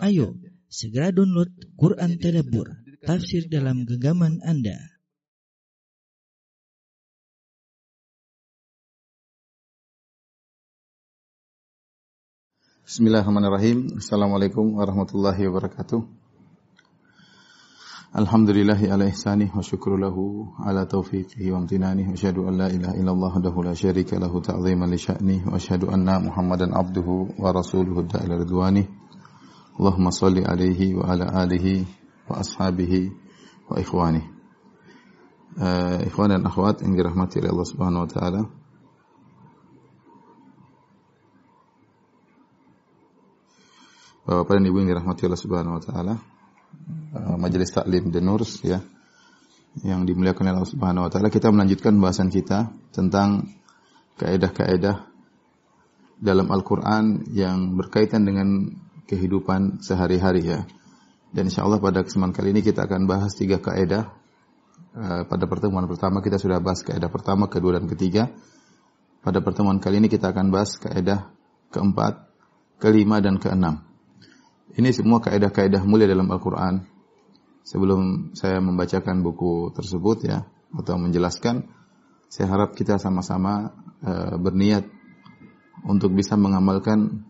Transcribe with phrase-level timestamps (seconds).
[0.00, 0.40] Ayo,
[0.72, 2.68] segera download Quran Tadabbur,
[3.04, 4.78] tafsir dalam genggaman Anda.
[12.88, 13.96] Bismillahirrahmanirrahim.
[14.00, 16.04] Assalamualaikum warahmatullahi wabarakatuh.
[18.12, 22.92] Alhamdulillahi ala ihsanih wa syukru lahu ala taufiqihi wa amtinanih wa asyhadu an la ilaha
[22.92, 28.04] illallah wahdahu la syarika lahu ta'ziman li sya'nih wa asyhadu anna Muhammadan abduhu wa rasuluhu
[28.04, 28.84] da'ila ridwanih
[29.82, 31.82] Allahumma salli alaihi wa ala alihi
[32.30, 33.10] wa ashabihi
[33.66, 34.22] wa ikhwani.
[35.58, 38.40] Uh, ikhwan dan akhwat yang dirahmati oleh Allah Subhanahu wa taala.
[44.22, 46.14] Bapak dan Ibu yang dirahmati Allah Subhanahu wa taala.
[47.18, 48.86] Uh, Majelis Taklim The Nurs ya.
[49.82, 53.50] Yang dimuliakan oleh Allah Subhanahu wa taala, kita melanjutkan bahasan kita tentang
[54.14, 55.10] kaedah-kaedah
[56.22, 58.78] dalam Al-Qur'an yang berkaitan dengan
[59.12, 60.64] kehidupan sehari-hari ya.
[61.32, 64.08] Dan insya Allah pada kesempatan kali ini kita akan bahas tiga kaidah.
[64.92, 68.32] Uh, pada pertemuan pertama kita sudah bahas kaidah pertama, kedua dan ketiga.
[69.20, 71.28] Pada pertemuan kali ini kita akan bahas kaidah
[71.72, 72.32] keempat,
[72.80, 73.84] kelima dan keenam.
[74.72, 76.88] Ini semua kaidah-kaidah mulia dalam Al-Quran.
[77.62, 81.68] Sebelum saya membacakan buku tersebut ya atau menjelaskan,
[82.32, 84.88] saya harap kita sama-sama uh, berniat
[85.86, 87.28] untuk bisa mengamalkan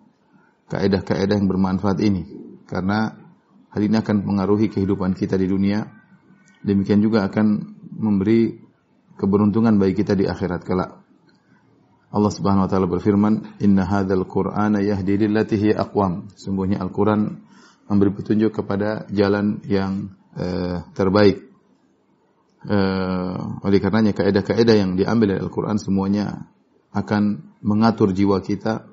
[0.72, 2.24] kaedah-kaedah yang bermanfaat ini.
[2.64, 3.12] Karena
[3.68, 5.84] hal ini akan mengaruhi kehidupan kita di dunia.
[6.64, 8.56] Demikian juga akan memberi
[9.20, 11.02] keberuntungan bagi kita di akhirat kelak.
[12.12, 16.28] Allah Subhanahu wa taala berfirman inna hadzal qur'ana yahdi lillati hi aqwam.
[16.36, 17.40] Sungguhnya Al-Qur'an
[17.88, 21.48] memberi petunjuk kepada jalan yang uh, terbaik.
[22.62, 26.46] Uh, oleh karenanya kaedah-kaedah yang diambil dari Al-Qur'an semuanya
[26.92, 28.91] akan mengatur jiwa kita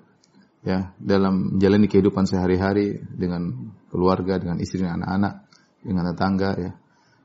[0.64, 5.34] ya dalam menjalani kehidupan sehari-hari dengan keluarga, dengan istri dan anak-anak,
[5.84, 6.72] dengan tetangga ya.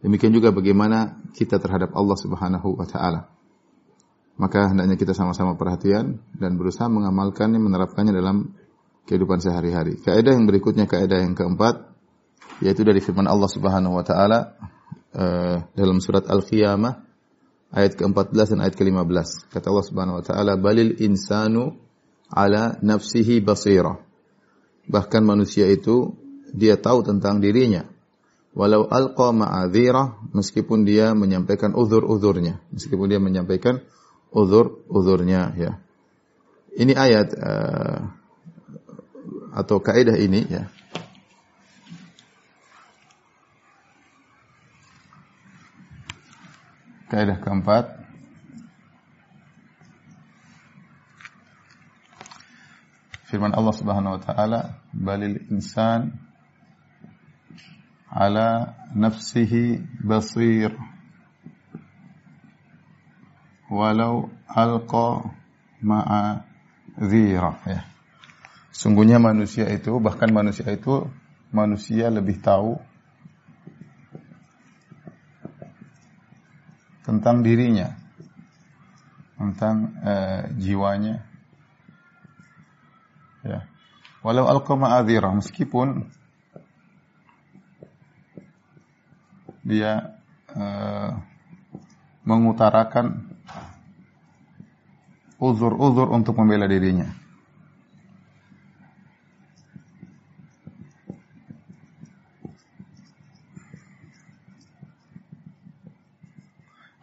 [0.05, 3.33] Demikian juga bagaimana kita terhadap Allah Subhanahu wa taala.
[4.35, 8.53] Maka hendaknya kita sama-sama perhatian dan berusaha mengamalkannya, menerapkannya dalam
[9.07, 9.97] kehidupan sehari-hari.
[10.03, 11.95] Kaidah yang berikutnya kaidah yang keempat
[12.63, 14.59] yaitu dari firman Allah Subhanahu wa taala
[15.15, 16.95] uh, dalam surat Al-Qiyamah
[17.75, 19.51] ayat ke-14 dan ayat ke-15.
[19.51, 21.84] Kata Allah Subhanahu wa taala, "Balil insanu
[22.35, 24.03] ala nafsihi basira.
[24.91, 26.19] Bahkan manusia itu
[26.51, 27.87] dia tahu tentang dirinya.
[28.55, 33.83] Walau alqa ma'adhira meskipun dia menyampaikan uzur-uzurnya, meskipun dia menyampaikan
[34.31, 35.73] uzur-uzurnya ya.
[36.75, 37.99] Ini ayat uh,
[39.55, 40.71] atau kaidah ini ya.
[47.11, 48.04] Kaidah keempat
[53.35, 56.15] firman Allah Subhanahu wa taala balil insan
[58.07, 60.71] ala nafsihi basir.
[63.67, 65.35] Walau alqa
[65.83, 66.47] ma'a
[66.95, 67.83] dhira ya.
[68.71, 71.11] Sungguhnya manusia itu bahkan manusia itu
[71.51, 72.79] manusia lebih tahu
[77.03, 77.99] tentang dirinya
[79.35, 81.34] tentang uh, jiwanya
[83.45, 83.69] Ya.
[84.25, 86.09] Walau alqama adhira meskipun
[89.61, 90.17] dia
[90.57, 91.21] uh,
[92.25, 93.37] mengutarakan
[95.37, 97.13] uzur-uzur untuk membela dirinya.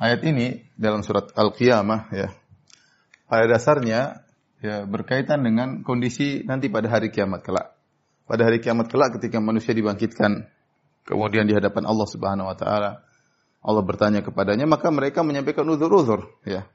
[0.02, 2.34] Ayat ini dalam surat Al-Qiyamah ya.
[3.30, 4.26] Pada dasarnya
[4.62, 7.74] ya berkaitan dengan kondisi nanti pada hari kiamat kelak.
[8.30, 10.48] Pada hari kiamat kelak ketika manusia dibangkitkan
[11.04, 13.02] kemudian di hadapan Allah Subhanahu wa taala
[13.62, 16.70] Allah bertanya kepadanya maka mereka menyampaikan uzur-uzur ya.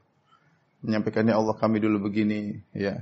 [0.85, 3.01] Menyampaikannya Allah kami dulu begini ya.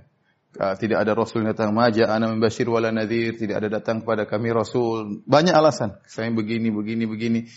[0.55, 4.55] Tidak ada rasul yang datang maja ana membashir wala nadhir, tidak ada datang kepada kami
[4.55, 5.19] rasul.
[5.27, 5.99] Banyak alasan.
[6.07, 7.51] Saya begini begini begini.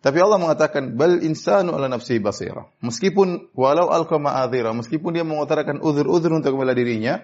[0.00, 2.64] Tapi Allah mengatakan bal insanu ala nafsi basira.
[2.80, 7.20] Meskipun walau alqa ma'adzira, meskipun dia mengutarakan uzur-uzur untuk membela dirinya,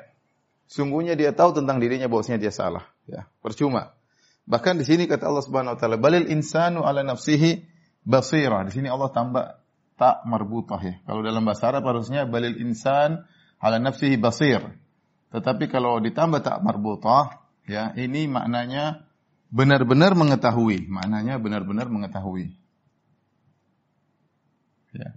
[0.68, 3.24] sungguhnya dia tahu tentang dirinya bahwasanya dia salah, ya.
[3.40, 3.96] Percuma.
[4.44, 7.64] Bahkan di sini kata Allah Subhanahu wa taala, balil insanu ala nafsihi
[8.04, 8.60] basira.
[8.68, 9.44] Di sini Allah tambah
[9.96, 11.00] tak marbutah ya.
[11.08, 13.24] Kalau dalam bahasa Arab harusnya balil insan
[13.56, 14.60] ala nafsihi basir.
[15.32, 19.08] Tetapi kalau ditambah tak marbutah, ya, ini maknanya
[19.50, 22.54] benar-benar mengetahui, maknanya benar-benar mengetahui.
[24.96, 25.10] Ya.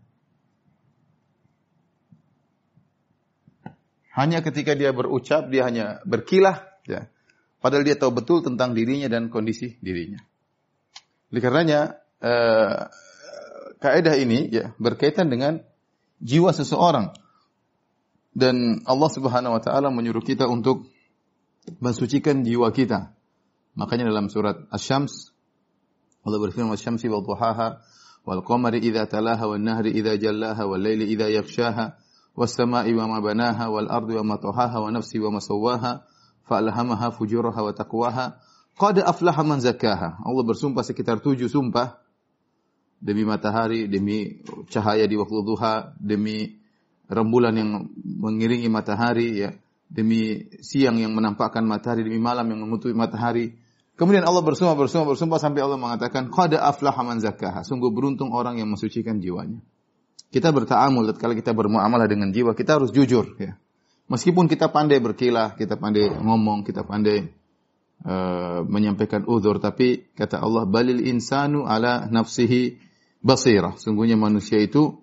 [4.19, 7.07] Hanya ketika dia berucap, dia hanya berkilah, ya.
[7.63, 10.19] padahal dia tahu betul tentang dirinya dan kondisi dirinya.
[11.31, 11.79] Oleh karenanya
[12.19, 12.89] eh,
[13.79, 15.63] kaidah ini ya berkaitan dengan
[16.19, 17.15] jiwa seseorang.
[18.35, 20.91] Dan Allah Subhanahu wa taala menyuruh kita untuk
[21.79, 23.15] mensucikan jiwa kita.
[23.79, 25.31] Makanya dalam surat Asy-Syams
[26.23, 27.23] Allah berfirman "Wasy-syamsi wa
[28.29, 31.97] wal qamari idza talaha wan nahri idza jallaha wal laili idza yaghshaha
[32.37, 36.61] was sama'i wa ma banaha wal ardi wa ma tahaha wa nafsi wa ma fa
[36.61, 38.37] alhamaha fujuraha wa taqwaha
[38.77, 41.97] qad aflaha man zakkaha." Allah bersumpah sekitar tujuh sumpah
[43.01, 46.61] demi matahari, demi cahaya di waktu duha, demi
[47.09, 49.49] rembulan yang mengiringi matahari, ya,
[49.89, 53.57] demi siang yang menampakkan matahari, demi malam yang menutupi matahari.
[53.99, 57.67] Kemudian Allah bersumpah, bersumpah, bersumpah sampai Allah mengatakan, Qad aflaha man zakkaha.
[57.67, 59.59] Sungguh beruntung orang yang mensucikan jiwanya.
[60.31, 63.35] Kita berta'amul, kalau kita bermuamalah dengan jiwa, kita harus jujur.
[63.35, 63.59] Ya.
[64.07, 67.27] Meskipun kita pandai berkilah, kita pandai ngomong, kita pandai
[68.07, 72.79] uh, menyampaikan uzur, tapi kata Allah, balil insanu ala nafsihi
[73.19, 73.75] basirah.
[73.75, 74.95] Sungguhnya manusia itu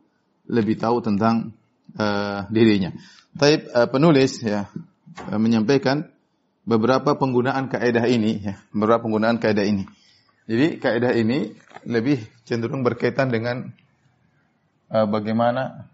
[0.48, 1.52] lebih tahu tentang
[2.00, 2.96] uh, dirinya.
[3.36, 4.72] Tapi uh, penulis ya
[5.28, 6.15] uh, menyampaikan
[6.66, 9.86] beberapa penggunaan kaidah ini ya, beberapa penggunaan kaidah ini.
[10.50, 11.54] Jadi kaidah ini
[11.86, 13.70] lebih cenderung berkaitan dengan
[14.90, 15.90] uh, bagaimana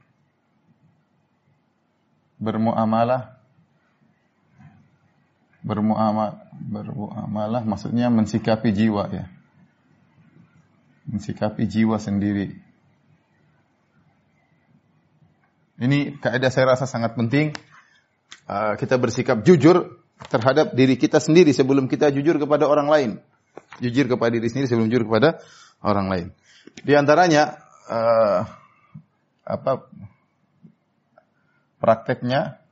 [2.41, 3.39] bermuamalah
[5.63, 9.31] bermuamalah bermuamalah maksudnya mensikapi jiwa ya
[11.07, 12.55] mensikapi jiwa sendiri.
[15.83, 17.51] Ini kaidah saya rasa sangat penting.
[18.47, 23.11] Uh, kita bersikap jujur terhadap diri kita sendiri sebelum kita jujur kepada orang lain.
[23.81, 25.43] Jujur kepada diri sendiri sebelum jujur kepada
[25.83, 26.27] orang lain.
[26.83, 27.59] Di antaranya
[27.91, 28.47] uh,
[29.43, 29.91] apa
[31.83, 32.63] prakteknya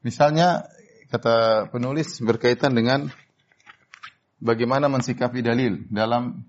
[0.00, 0.64] misalnya
[1.12, 3.12] kata penulis berkaitan dengan
[4.40, 6.40] bagaimana mensikapi dalil dalam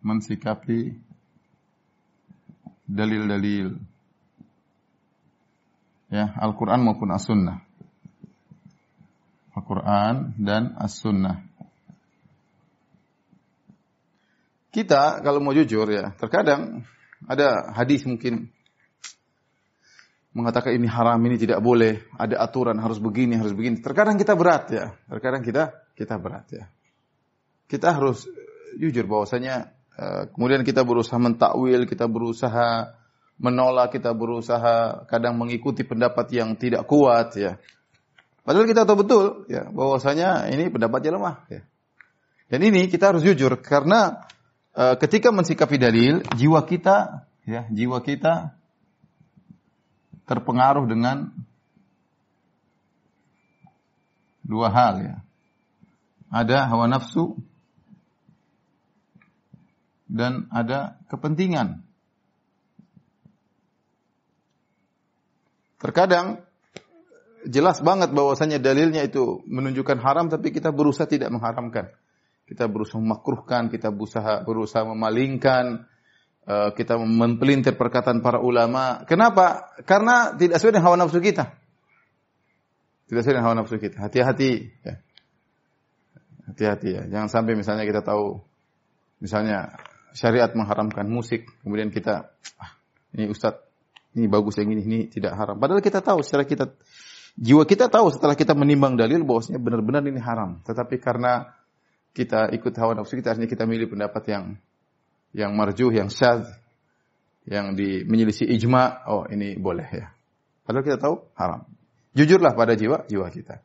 [0.00, 0.96] mensikapi
[2.86, 3.76] dalil-dalil
[6.10, 7.58] ya Al-Qur'an maupun As-Sunnah.
[9.56, 11.42] Al-Qur'an dan As-Sunnah.
[14.70, 16.84] Kita kalau mau jujur ya, terkadang
[17.24, 18.52] ada hadis mungkin
[20.36, 23.80] mengatakan ini haram, ini tidak boleh, ada aturan harus begini, harus begini.
[23.80, 26.64] Terkadang kita berat ya, terkadang kita kita berat ya.
[27.64, 28.28] Kita harus
[28.76, 32.92] jujur bahwasanya uh, kemudian kita berusaha mentakwil, kita berusaha
[33.36, 37.60] menolak, kita berusaha kadang mengikuti pendapat yang tidak kuat ya.
[38.46, 41.62] Padahal kita tahu betul ya bahwasanya ini pendapatnya lemah ya.
[42.46, 44.22] Dan ini kita harus jujur karena
[44.74, 48.54] uh, ketika mensikapi dalil, jiwa kita ya, jiwa kita
[50.30, 51.34] terpengaruh dengan
[54.46, 55.16] dua hal ya
[56.30, 57.38] ada hawa nafsu
[60.06, 61.85] dan ada kepentingan.
[65.76, 66.40] Terkadang
[67.46, 71.92] jelas banget bahwasanya dalilnya itu menunjukkan haram tapi kita berusaha tidak mengharamkan.
[72.46, 75.86] Kita berusaha memakruhkan, kita berusaha berusaha memalingkan,
[76.46, 79.02] eh, kita mempelintir perkataan para ulama.
[79.04, 79.74] Kenapa?
[79.82, 81.54] Karena tidak sesuai dengan hawa nafsu kita.
[83.10, 83.98] Tidak sesuai dengan hawa nafsu kita.
[83.98, 84.50] Hati-hati
[84.86, 84.94] ya.
[86.46, 87.02] Hati-hati ya.
[87.10, 88.38] Jangan sampai misalnya kita tahu
[89.18, 89.74] misalnya
[90.14, 92.30] syariat mengharamkan musik, kemudian kita
[92.62, 92.70] ah,
[93.12, 93.65] ini ustadz
[94.16, 95.60] ini bagus yang ini ini tidak haram.
[95.60, 96.72] Padahal kita tahu secara kita
[97.36, 100.64] jiwa kita tahu setelah kita menimbang dalil bahwasanya benar-benar ini haram.
[100.64, 101.52] Tetapi karena
[102.16, 104.44] kita ikut hawa nafsu kita akhirnya kita milih pendapat yang
[105.36, 106.48] yang marjuh, yang syadz,
[107.44, 110.08] yang di menyelisih ijma, oh ini boleh ya.
[110.64, 111.68] Padahal kita tahu haram.
[112.16, 113.60] Jujurlah pada jiwa jiwa kita.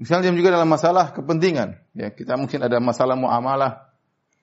[0.00, 3.89] Misalnya juga dalam masalah kepentingan, ya kita mungkin ada masalah muamalah,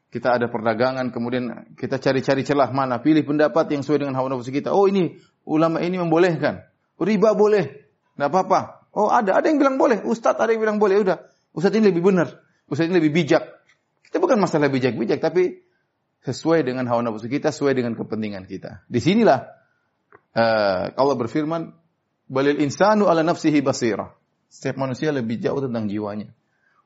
[0.07, 4.55] kita ada perdagangan, kemudian kita cari-cari celah mana, pilih pendapat yang sesuai dengan hawa nafsu
[4.55, 4.71] kita.
[4.71, 6.63] Oh ini ulama ini membolehkan,
[6.95, 7.65] riba boleh,
[8.15, 8.87] tidak apa-apa.
[8.95, 12.07] Oh ada, ada yang bilang boleh, ustadz ada yang bilang boleh, udah, ustadz ini lebih
[12.07, 12.39] benar,
[12.71, 13.43] ustadz ini lebih bijak.
[14.07, 15.59] Kita bukan masalah bijak-bijak, tapi
[16.23, 18.87] sesuai dengan hawa nafsu kita, sesuai dengan kepentingan kita.
[18.87, 19.43] Di sinilah
[20.35, 21.75] uh, Allah berfirman,
[22.31, 24.15] balil insanu ala nafsihi basirah.
[24.47, 26.31] Setiap manusia lebih jauh tentang jiwanya.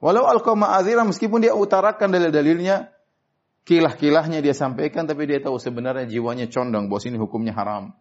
[0.01, 2.89] Walau alqama azira meskipun dia utarakan dalil-dalilnya,
[3.65, 7.93] kilah-kilahnya dia sampaikan tapi dia tahu sebenarnya jiwanya condong bahwa ini hukumnya haram.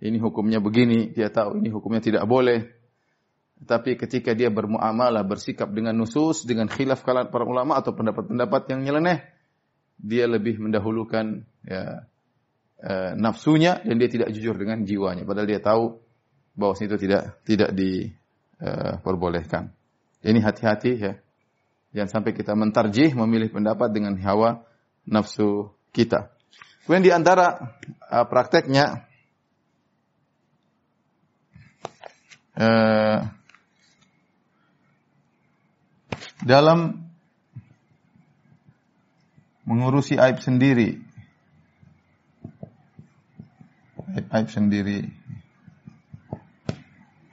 [0.00, 2.64] Ini hukumnya begini, dia tahu ini hukumnya tidak boleh.
[3.60, 8.88] Tapi ketika dia bermuamalah, bersikap dengan nusus, dengan khilaf kalangan para ulama atau pendapat-pendapat yang
[8.88, 9.20] nyeleneh,
[10.00, 12.08] dia lebih mendahulukan ya,
[12.80, 15.28] e, nafsunya dan dia tidak jujur dengan jiwanya.
[15.28, 16.00] Padahal dia tahu
[16.56, 19.76] bahwa itu tidak tidak diperbolehkan.
[20.24, 21.20] Ini hati-hati ya.
[21.92, 24.64] Jangan sampai kita mentarjih memilih pendapat dengan hawa
[25.06, 26.32] nafsu kita.
[26.84, 27.76] Kemudian di antara
[28.10, 29.06] uh, prakteknya
[32.58, 33.18] uh,
[36.42, 37.10] dalam
[39.68, 40.98] mengurusi aib sendiri,
[44.16, 44.98] aib-aib sendiri,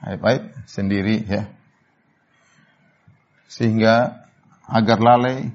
[0.06, 1.50] aib-aib sendiri ya,
[3.50, 4.22] sehingga
[4.68, 5.50] agar lalai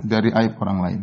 [0.00, 1.02] dari aib orang lain.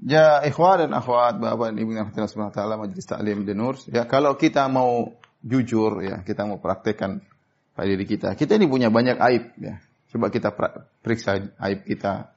[0.00, 3.76] Ya ikhwan dan akhwat, bapak dan ibu yang subhanahu wa ta'ala majlis ta'lim denur.
[3.92, 5.12] Ya kalau kita mau
[5.44, 7.20] jujur ya, kita mau praktekkan
[7.76, 8.32] pada diri kita.
[8.32, 9.76] Kita ini punya banyak aib ya.
[10.08, 10.56] Coba kita
[11.04, 12.32] periksa aib kita.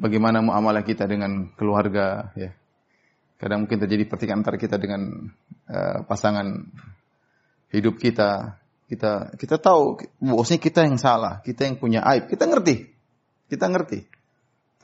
[0.00, 2.56] Bagaimana muamalah kita dengan keluarga ya.
[3.36, 5.28] Kadang mungkin terjadi pertikaian antara kita dengan
[5.68, 6.64] uh, pasangan
[7.76, 8.61] hidup kita.
[8.92, 12.28] Kita kita tahu bosnya kita yang salah, kita yang punya aib.
[12.28, 12.92] Kita ngerti.
[13.48, 14.04] Kita ngerti.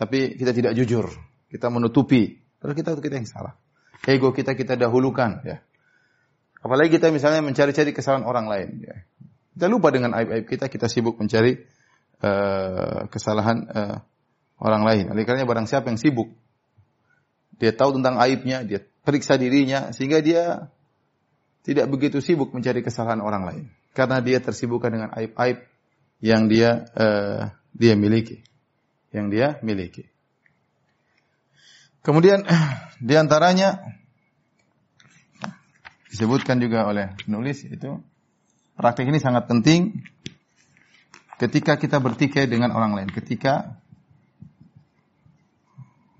[0.00, 1.12] Tapi kita tidak jujur
[1.52, 2.40] kita menutupi.
[2.56, 3.52] Padahal kita kita yang salah.
[4.08, 5.60] Ego kita kita dahulukan ya.
[6.64, 8.96] Apalagi kita misalnya mencari-cari kesalahan orang lain ya.
[9.52, 11.58] Kita lupa dengan aib-aib kita, kita sibuk mencari
[12.24, 13.96] uh, kesalahan uh,
[14.62, 15.04] orang lain.
[15.12, 16.32] Oleh karena barang siapa yang sibuk
[17.60, 20.72] dia tahu tentang aibnya, dia periksa dirinya sehingga dia
[21.66, 23.64] tidak begitu sibuk mencari kesalahan orang lain
[23.98, 25.66] karena dia tersibukkan dengan aib-aib
[26.22, 28.38] yang dia uh, dia miliki,
[29.10, 30.06] yang dia miliki.
[32.06, 32.46] Kemudian
[33.08, 33.82] di antaranya
[36.14, 37.98] disebutkan juga oleh penulis itu
[38.78, 39.98] praktek ini sangat penting
[41.42, 43.82] ketika kita bertikai dengan orang lain, ketika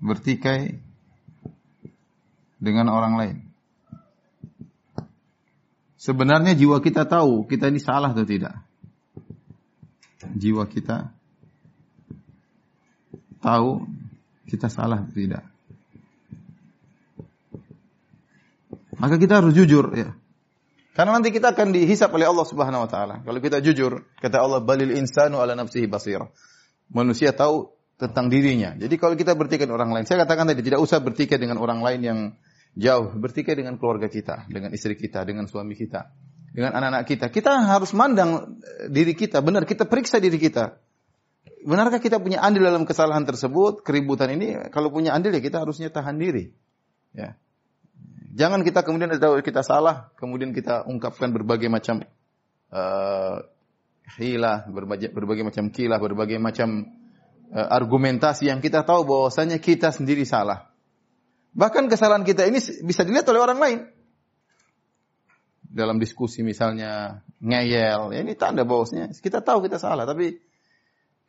[0.03, 0.83] bertikai
[2.59, 3.48] dengan orang lain.
[5.99, 8.55] Sebenarnya jiwa kita tahu kita ini salah atau tidak.
[10.23, 11.11] Jiwa kita
[13.43, 13.83] tahu
[14.47, 15.43] kita salah atau tidak.
[18.95, 20.15] Maka kita harus jujur ya.
[20.95, 23.15] Karena nanti kita akan dihisap oleh Allah Subhanahu wa taala.
[23.23, 26.27] Kalau kita jujur, kata Allah balil insanu ala nafsihi basira.
[26.91, 28.75] Manusia tahu tentang dirinya.
[28.75, 31.79] Jadi kalau kita bertikai dengan orang lain, saya katakan tadi tidak usah bertikai dengan orang
[31.79, 32.19] lain yang
[32.77, 36.11] jauh, bertikai dengan keluarga kita, dengan istri kita, dengan suami kita,
[36.53, 37.25] dengan anak-anak kita.
[37.33, 40.77] Kita harus mandang eh, diri kita, benar kita periksa diri kita.
[41.59, 44.71] Benarkah kita punya andil dalam kesalahan tersebut, keributan ini?
[44.71, 46.55] Kalau punya andil ya kita harusnya tahan diri.
[47.11, 47.35] Ya.
[48.31, 52.07] Jangan kita kemudian tahu kita salah, kemudian kita ungkapkan berbagai macam
[52.71, 53.43] uh,
[54.15, 56.87] hilah, berbagai, berbagai macam kilah, berbagai macam
[57.51, 60.68] uh, argumentasi yang kita tahu bahwasanya kita sendiri salah.
[61.53, 63.79] Bahkan kesalahan kita ini bisa dilihat oleh orang lain.
[65.69, 70.41] Dalam diskusi misalnya ngeyel, ya ini tanda bahwasanya kita tahu kita salah, tapi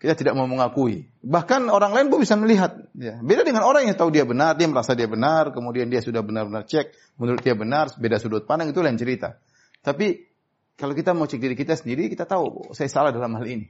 [0.00, 1.12] kita tidak mau mengakui.
[1.20, 2.72] Bahkan orang lain pun bisa melihat.
[2.96, 3.20] Ya.
[3.20, 6.64] Beda dengan orang yang tahu dia benar, dia merasa dia benar, kemudian dia sudah benar-benar
[6.64, 9.36] cek, menurut dia benar, beda sudut pandang itu lain cerita.
[9.84, 10.24] Tapi
[10.80, 13.68] kalau kita mau cek diri kita sendiri, kita tahu oh, saya salah dalam hal ini.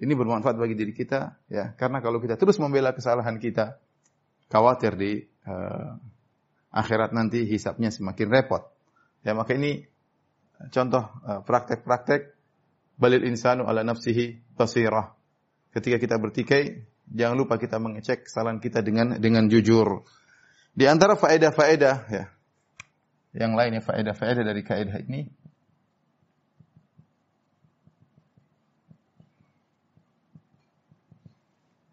[0.00, 1.74] Ini bermanfaat bagi diri kita, ya.
[1.74, 3.82] Karena kalau kita terus membela kesalahan kita,
[4.50, 5.94] khawatir di uh,
[6.74, 8.66] akhirat nanti hisapnya semakin repot.
[9.22, 9.86] Ya maka ini
[10.74, 12.34] contoh uh, praktek-praktek
[13.00, 15.16] balil insanu ala nafsihi tasirah
[15.70, 20.02] ketika kita bertikai, jangan lupa kita mengecek kesalahan kita dengan dengan jujur.
[20.74, 22.24] Di antara faedah-faedah ya,
[23.34, 25.30] yang lainnya faedah-faedah dari kaidah ini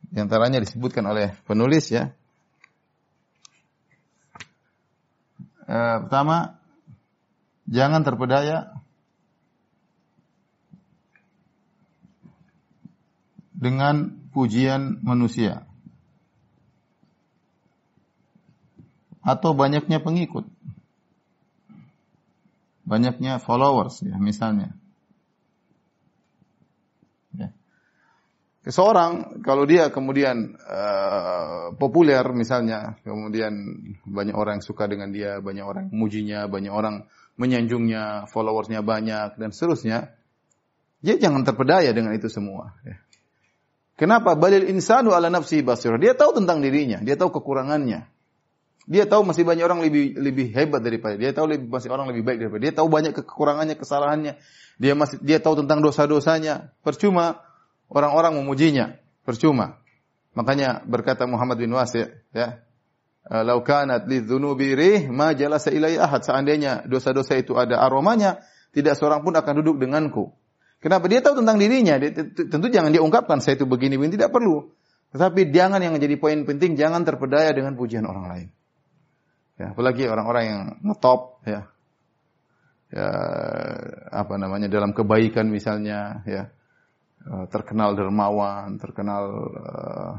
[0.08, 2.10] Di antaranya disebutkan oleh penulis ya.
[5.68, 6.58] E, pertama,
[7.68, 8.72] jangan terpedaya.
[13.58, 15.66] Dengan pujian manusia.
[19.26, 20.46] Atau banyaknya pengikut.
[22.88, 24.78] Banyaknya followers ya misalnya
[28.68, 33.56] seseorang kalau dia kemudian uh, populer misalnya kemudian
[34.04, 37.08] banyak orang yang suka dengan dia banyak orang mujinya banyak orang
[37.40, 40.12] menyanjungnya followersnya banyak dan seterusnya
[41.00, 43.00] dia jangan terpedaya dengan itu semua ya.
[43.98, 44.38] Kenapa?
[44.38, 45.98] Balil insanu ala nafsi basir.
[45.98, 48.06] Dia tahu tentang dirinya, dia tahu kekurangannya.
[48.88, 51.34] Dia tahu masih banyak orang lebih lebih hebat daripada dia.
[51.34, 52.74] tahu lebih, masih orang lebih baik daripada dia.
[52.78, 54.34] tahu banyak kekurangannya, kesalahannya.
[54.78, 56.72] Dia masih dia tahu tentang dosa-dosanya.
[56.86, 57.42] Percuma
[57.92, 58.96] orang-orang memujinya.
[59.28, 59.80] Percuma.
[60.38, 62.64] Makanya berkata Muhammad bin Wasi' ya.
[63.28, 68.40] eh, "Lau kanat lidzunubi rih ma jalasa ilai ahad." Seandainya dosa-dosa itu ada aromanya,
[68.72, 70.32] tidak seorang pun akan duduk denganku.
[70.78, 71.10] Kenapa?
[71.10, 71.98] Dia tahu tentang dirinya.
[71.98, 74.70] Dia, tentu jangan dia ungkapkan saya itu begini begini tidak perlu.
[75.12, 78.48] Tetapi jangan yang menjadi poin penting jangan terpedaya dengan pujian orang lain.
[79.58, 81.66] Ya, apalagi orang-orang yang ngetop ya.
[82.88, 83.10] Ya,
[84.14, 86.54] apa namanya dalam kebaikan misalnya ya.
[87.28, 90.16] Eh, terkenal dermawan, terkenal uh,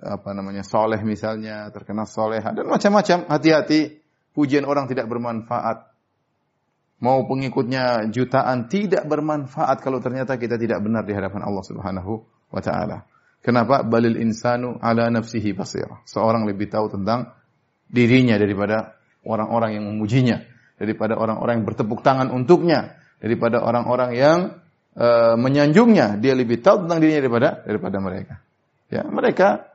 [0.00, 3.28] apa namanya soleh misalnya, terkenal soleh dan macam-macam.
[3.28, 4.00] Hati-hati,
[4.32, 5.92] pujian orang tidak bermanfaat.
[7.04, 12.12] Mau pengikutnya jutaan tidak bermanfaat kalau ternyata kita tidak benar di hadapan Allah Subhanahu
[12.48, 13.04] wa taala.
[13.44, 13.84] Kenapa?
[13.84, 16.00] Balil insanu ala nafsihi basira.
[16.08, 17.36] Seorang lebih tahu tentang
[17.92, 20.48] dirinya daripada orang-orang yang memujinya,
[20.80, 24.38] daripada orang-orang yang bertepuk tangan untuknya, daripada orang-orang yang
[24.98, 26.18] uh, menyanjungnya.
[26.18, 28.34] Dia lebih tahu tentang dirinya daripada daripada mereka.
[28.90, 29.70] Ya, mereka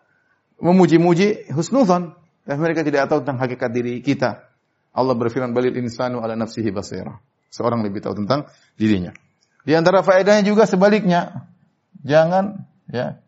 [0.59, 2.13] memuji-muji husnuzan
[2.43, 4.51] dan mereka tidak tahu tentang hakikat diri kita.
[4.93, 7.17] Allah berfirman balil insanu ala nafsihi basira.
[7.49, 9.15] Seorang lebih tahu tentang dirinya.
[9.63, 11.47] Di antara faedahnya juga sebaliknya.
[12.03, 13.23] Jangan ya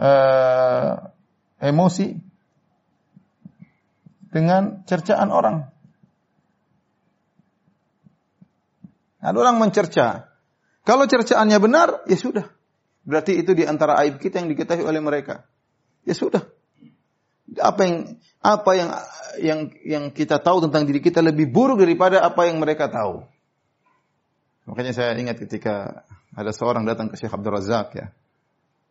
[0.00, 1.12] uh,
[1.60, 2.16] emosi
[4.32, 5.68] dengan cercaan orang.
[9.20, 10.35] Ada orang mencerca.
[10.86, 12.46] Kalau cercaannya benar, ya sudah.
[13.02, 15.42] Berarti itu di antara aib kita yang diketahui oleh mereka.
[16.06, 16.46] Ya sudah.
[17.58, 17.96] Apa yang
[18.38, 18.90] apa yang
[19.42, 23.26] yang yang kita tahu tentang diri kita lebih buruk daripada apa yang mereka tahu.
[24.66, 28.06] Makanya saya ingat ketika ada seorang datang ke Syekh Abdul Razak ya.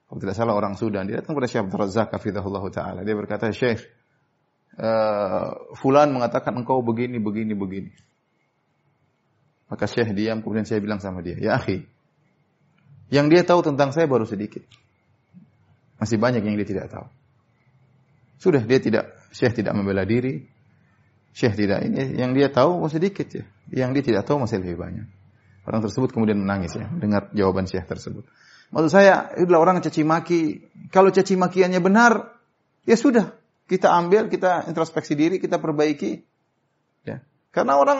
[0.05, 2.99] Kalau tidak salah orang Sudan, dia datang kepada Syekh Abdul Razak hafizahullah taala.
[3.03, 3.83] Dia berkata, "Syekh,
[4.79, 7.91] uh, fulan mengatakan engkau begini begini begini."
[9.65, 11.85] Maka Syekh diam kemudian saya bilang sama dia, "Ya akhi,
[13.09, 14.61] yang dia tahu tentang saya baru sedikit.
[15.97, 17.07] Masih banyak yang dia tidak tahu."
[18.37, 20.45] Sudah dia tidak Syekh tidak membela diri.
[21.35, 23.43] Syekh tidak ini yang dia tahu masih sedikit ya.
[23.73, 25.07] Yang dia tidak tahu masih lebih banyak.
[25.65, 28.23] Orang tersebut kemudian menangis ya dengar jawaban Syekh tersebut.
[28.73, 30.65] Maksud saya, itulah orang caci maki.
[30.89, 32.33] Kalau caci makiannya benar,
[32.83, 33.33] ya sudah.
[33.65, 36.21] Kita ambil, kita introspeksi diri, kita perbaiki.
[37.05, 37.21] Ya.
[37.55, 37.99] Karena orang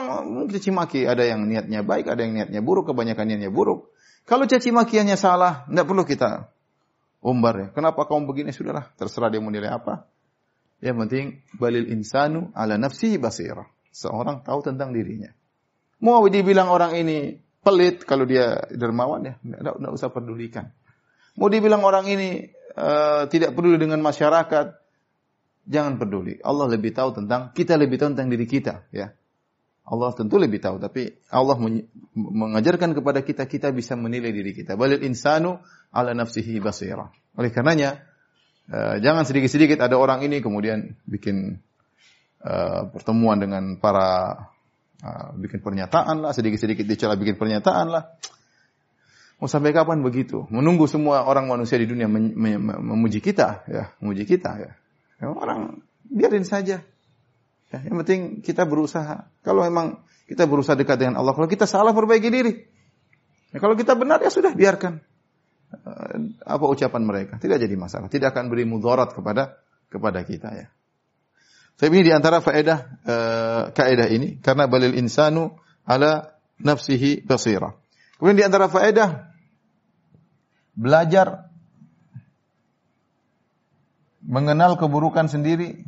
[0.52, 3.88] caci maki, ada yang niatnya baik, ada yang niatnya buruk, kebanyakan niatnya buruk.
[4.28, 6.52] Kalau caci makiannya salah, tidak perlu kita
[7.24, 7.66] umbar ya.
[7.72, 8.52] Kenapa kamu begini?
[8.52, 10.04] Sudahlah, terserah dia mau nilai apa.
[10.84, 11.24] Yang penting
[11.56, 13.64] balil insanu ala nafsi basira.
[13.96, 15.32] Seorang tahu tentang dirinya.
[16.04, 20.68] Mau dibilang orang ini pelit kalau dia dermawan ya, tidak usah pedulikan.
[21.40, 22.44] Mau dibilang orang ini
[22.76, 24.76] uh, tidak peduli dengan masyarakat,
[25.64, 26.36] jangan peduli.
[26.44, 29.16] Allah lebih tahu tentang kita lebih tahu tentang diri kita, ya.
[29.86, 31.54] Allah tentu lebih tahu, tapi Allah
[32.14, 34.74] mengajarkan kepada kita kita bisa menilai diri kita.
[34.74, 35.62] Balil insanu
[35.94, 37.06] ala nafsihi basira.
[37.38, 38.02] Oleh karenanya
[38.66, 41.62] Uh, jangan sedikit-sedikit ada orang ini kemudian bikin
[42.42, 44.34] uh, pertemuan dengan para
[45.06, 48.18] uh, bikin pernyataan lah, sedikit-sedikit dicela bikin pernyataan lah.
[49.38, 50.50] Mau sampai kapan begitu?
[50.50, 54.72] Menunggu semua orang manusia di dunia memuji kita, ya, memuji kita, ya.
[55.22, 56.82] ya orang biarin saja.
[57.74, 59.26] Ya, yang penting kita berusaha.
[59.42, 62.52] Kalau memang kita berusaha dekat dengan Allah, kalau kita salah perbaiki diri.
[63.50, 65.02] Ya, kalau kita benar ya sudah biarkan.
[65.74, 67.42] Eh, apa ucapan mereka.
[67.42, 68.06] Tidak jadi masalah.
[68.06, 69.58] Tidak akan beri mudarat kepada
[69.90, 70.66] kepada kita ya.
[71.76, 77.76] Tapi ini di antara faedah uh, kaidah ini karena balil insanu ala nafsihi basira.
[78.16, 79.28] Kemudian di antara faedah
[80.72, 81.52] belajar
[84.24, 85.84] mengenal keburukan sendiri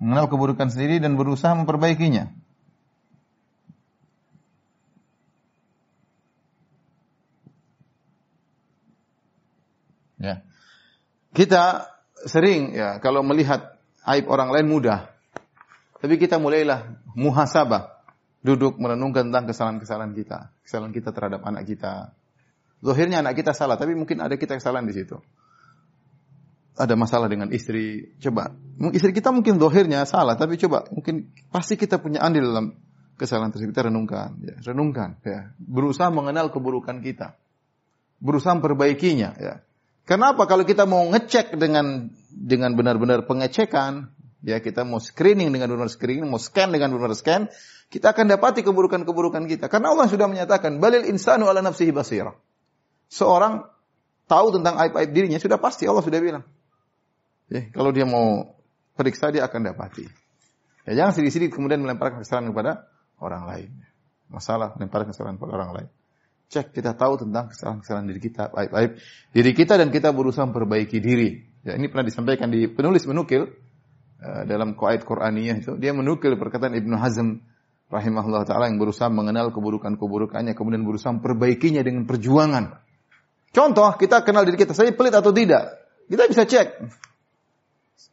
[0.00, 2.32] mengenal keburukan sendiri dan berusaha memperbaikinya.
[10.20, 10.44] Ya.
[11.32, 11.88] Kita
[12.28, 15.12] sering ya kalau melihat aib orang lain mudah.
[16.00, 18.00] Tapi kita mulailah muhasabah.
[18.40, 20.48] Duduk merenungkan tentang kesalahan-kesalahan kita.
[20.64, 22.16] Kesalahan kita terhadap anak kita.
[22.80, 25.20] Zohirnya anak kita salah, tapi mungkin ada kita kesalahan di situ.
[26.78, 28.14] Ada masalah dengan istri.
[28.22, 28.54] Coba,
[28.94, 32.66] istri kita mungkin zohirnya salah, tapi coba, mungkin pasti kita punya andil dalam
[33.20, 33.74] kesalahan tersebut.
[33.74, 35.20] Kita renungkan, ya, renungkan.
[35.26, 35.52] Ya.
[35.60, 37.36] Berusaha mengenal keburukan kita.
[38.22, 39.30] Berusaha memperbaikinya.
[39.36, 39.54] Ya.
[40.08, 44.08] Kenapa kalau kita mau ngecek dengan dengan benar-benar pengecekan,
[44.40, 47.52] ya kita mau screening dengan benar screening, mau scan dengan benar scan,
[47.92, 49.68] kita akan dapati keburukan-keburukan kita.
[49.68, 52.32] Karena Allah sudah menyatakan, balil insanu ala nafsihi basira.
[53.10, 53.66] Seorang
[54.30, 56.44] tahu tentang aib-aib dirinya sudah pasti Allah sudah bilang.
[57.50, 58.54] Ya, kalau dia mau
[58.94, 60.06] periksa dia akan dapati.
[60.86, 62.86] Ya, jangan sedikit-sedikit kemudian melemparkan kesalahan kepada
[63.18, 63.70] orang lain.
[64.30, 65.90] Masalah melemparkan kesalahan kepada orang lain.
[66.50, 68.98] cek, kita tahu tentang kesalahan-kesalahan diri kita, aib-aib
[69.30, 71.46] diri kita dan kita berusaha memperbaiki diri.
[71.62, 73.46] Ya, ini pernah disampaikan di penulis menukil
[74.18, 77.38] uh, dalam qaid Qur'aniyah itu, dia menukil perkataan Ibnu Hazm
[77.90, 82.82] rahimahullah taala yang berusaha mengenal keburukan-keburukannya kemudian berusaha memperbaikinya dengan perjuangan.
[83.50, 85.74] Contoh, kita kenal diri kita, saya pelit atau tidak?
[86.06, 86.68] Kita bisa cek.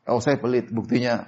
[0.07, 1.27] Oh, saya pelit, buktinya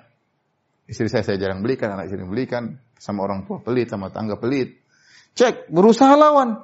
[0.89, 4.80] istri saya saya jarang belikan, anak istri belikan, sama orang tua pelit, sama tangga pelit.
[5.38, 6.63] Cek, berusaha lawan.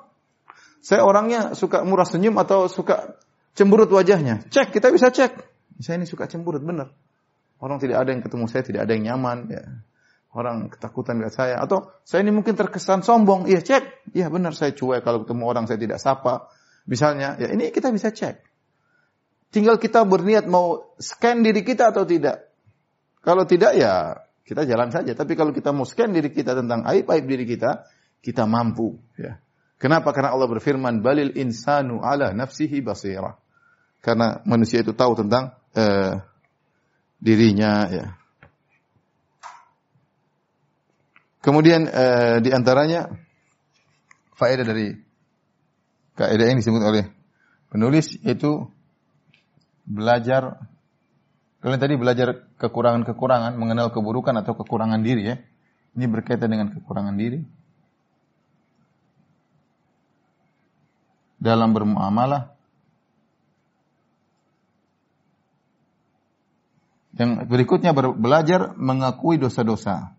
[0.82, 3.18] Saya orangnya suka murah senyum atau suka
[3.54, 4.46] cemburut wajahnya.
[4.50, 5.34] Cek, kita bisa cek.
[5.82, 6.92] Saya ini suka cemburut, benar.
[7.60, 9.38] Orang tidak ada yang ketemu saya, tidak ada yang nyaman.
[9.50, 9.64] Ya.
[10.36, 11.56] Orang ketakutan lihat saya.
[11.58, 13.48] Atau saya ini mungkin terkesan sombong.
[13.48, 14.12] Iya, cek.
[14.12, 15.02] Iya, benar saya cuek.
[15.02, 16.52] Kalau ketemu orang saya tidak sapa.
[16.86, 18.55] Misalnya, ya ini kita bisa cek.
[19.54, 22.52] Tinggal kita berniat mau scan diri kita atau tidak.
[23.24, 25.18] Kalau tidak ya kita jalan saja.
[25.18, 27.90] Tapi kalau kita mau scan diri kita tentang aib-aib diri kita,
[28.22, 29.02] kita mampu.
[29.18, 29.42] Ya.
[29.82, 30.14] Kenapa?
[30.14, 33.36] Karena Allah berfirman, balil insanu ala nafsihi basira.
[34.00, 36.22] Karena manusia itu tahu tentang uh,
[37.18, 37.90] dirinya.
[37.90, 38.06] Ya.
[41.42, 43.10] Kemudian uh, di antaranya
[44.38, 44.94] faedah dari
[46.16, 47.06] kaidah yang disebut oleh
[47.70, 48.72] penulis yaitu
[49.86, 50.60] belajar
[51.62, 55.36] kalian tadi belajar kekurangan-kekurangan, mengenal keburukan atau kekurangan diri ya.
[55.96, 57.42] Ini berkaitan dengan kekurangan diri.
[61.46, 62.58] dalam bermuamalah.
[67.16, 70.18] Yang berikutnya belajar mengakui dosa-dosa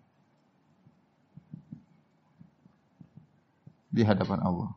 [3.93, 4.71] di hadapan Allah.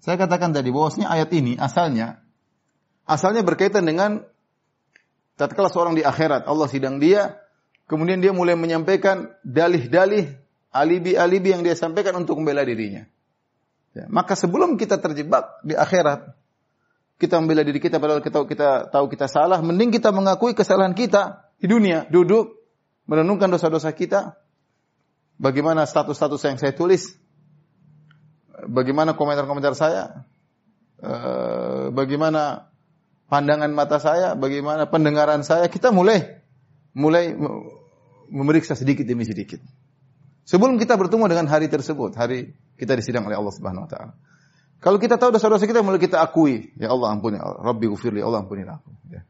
[0.00, 2.24] Saya katakan tadi bahwasanya ayat ini asalnya
[3.06, 4.26] asalnya berkaitan dengan
[5.38, 7.38] tatkala seorang di akhirat Allah sidang dia,
[7.86, 10.34] kemudian dia mulai menyampaikan dalih-dalih
[10.74, 13.08] alibi-alibi yang dia sampaikan untuk membela dirinya.
[13.96, 16.36] Ya, maka sebelum kita terjebak di akhirat,
[17.16, 21.48] kita membela diri kita padahal kita, kita tahu kita salah, mending kita mengakui kesalahan kita
[21.56, 22.60] di dunia, duduk
[23.08, 24.36] merenungkan dosa-dosa kita.
[25.40, 27.16] Bagaimana status-status yang saya tulis?
[28.68, 30.28] Bagaimana komentar-komentar saya?
[30.96, 32.72] Eh, bagaimana
[33.30, 34.34] pandangan mata saya?
[34.34, 35.66] Bagaimana pendengaran saya?
[35.70, 36.42] Kita mulai
[36.96, 37.36] mulai
[38.30, 39.60] memeriksa sedikit demi sedikit.
[40.46, 44.12] Sebelum kita bertemu dengan hari tersebut, hari kita disidang oleh Allah Subhanahu wa taala.
[44.78, 48.62] Kalau kita tahu dosa-dosa kita mulai kita akui, ya Allah ampuni, Rabbi ghufirli, Allah ampuni
[48.62, 48.90] aku.
[49.10, 49.26] Ya.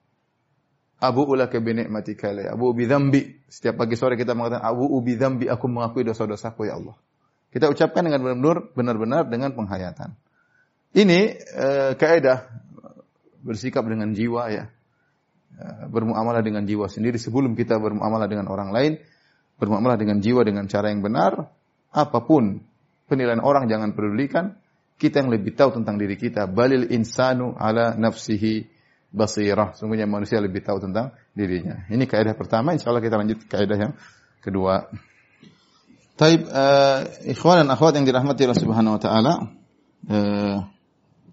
[1.01, 3.49] Abu ulaka bi ni'matika la Abu bi dzambi.
[3.49, 6.97] Setiap pagi sore kita mengatakan Abu bi dzambi, aku mengakui dosa-dosaku ya Allah.
[7.49, 10.13] Kita ucapkan dengan benar-benar benar-benar dengan penghayatan.
[10.93, 12.66] Ini eh, kaidah
[13.47, 14.65] bersikap dengan jiwa ya.
[15.57, 18.99] Eh, bermuamalah dengan jiwa sendiri sebelum kita bermuamalah dengan orang lain
[19.57, 21.49] bermuamalah dengan jiwa dengan cara yang benar,
[21.93, 22.61] apa pun
[23.09, 24.57] penilaian orang jangan pedulikan,
[24.97, 26.49] kita yang lebih tahu tentang diri kita.
[26.49, 28.69] Balil insanu ala nafsihi
[29.13, 29.77] basirah.
[29.77, 31.85] Sungguhnya manusia lebih tahu tentang dirinya.
[31.89, 33.93] Ini kaidah pertama, insya Allah kita lanjut kaidah yang
[34.45, 34.89] kedua.
[36.17, 39.33] Taib, uh, ikhwan dan akhwat yang dirahmati Allah Subhanahu wa taala,
[40.09, 40.57] uh,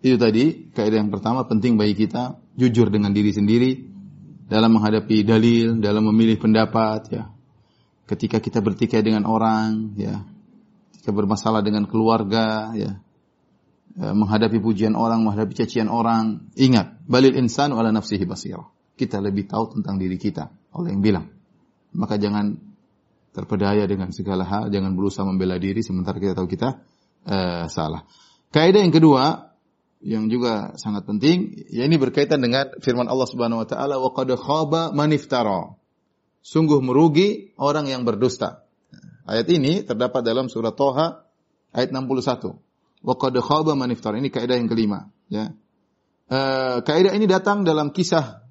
[0.04, 3.72] itu tadi kaidah yang pertama penting bagi kita jujur dengan diri sendiri
[4.52, 7.34] dalam menghadapi dalil, dalam memilih pendapat ya
[8.08, 10.24] ketika kita bertikai dengan orang, ya,
[10.96, 13.00] ketika bermasalah dengan keluarga, ya,
[13.96, 18.68] ya, menghadapi pujian orang, menghadapi cacian orang, ingat, balil insan ala nafsihi basirah.
[18.94, 21.26] Kita lebih tahu tentang diri kita, Allah yang bilang.
[21.98, 22.54] Maka jangan
[23.34, 26.86] terpedaya dengan segala hal, jangan berusaha membela diri sementara kita tahu kita
[27.26, 28.06] uh, salah.
[28.54, 29.53] Kaidah yang kedua
[30.04, 34.36] yang juga sangat penting, ya ini berkaitan dengan firman Allah Subhanahu wa taala wa qad
[34.36, 35.80] khaba man iftara.
[36.44, 38.68] Sungguh merugi orang yang berdusta.
[39.24, 41.24] Ayat ini terdapat dalam surat Toha
[41.72, 42.60] ayat 61.
[43.00, 44.20] Wa qad khaba man iftar.
[44.20, 45.56] Ini kaidah yang kelima, ya.
[46.28, 46.40] E,
[46.84, 48.44] kaidah ini datang dalam kisah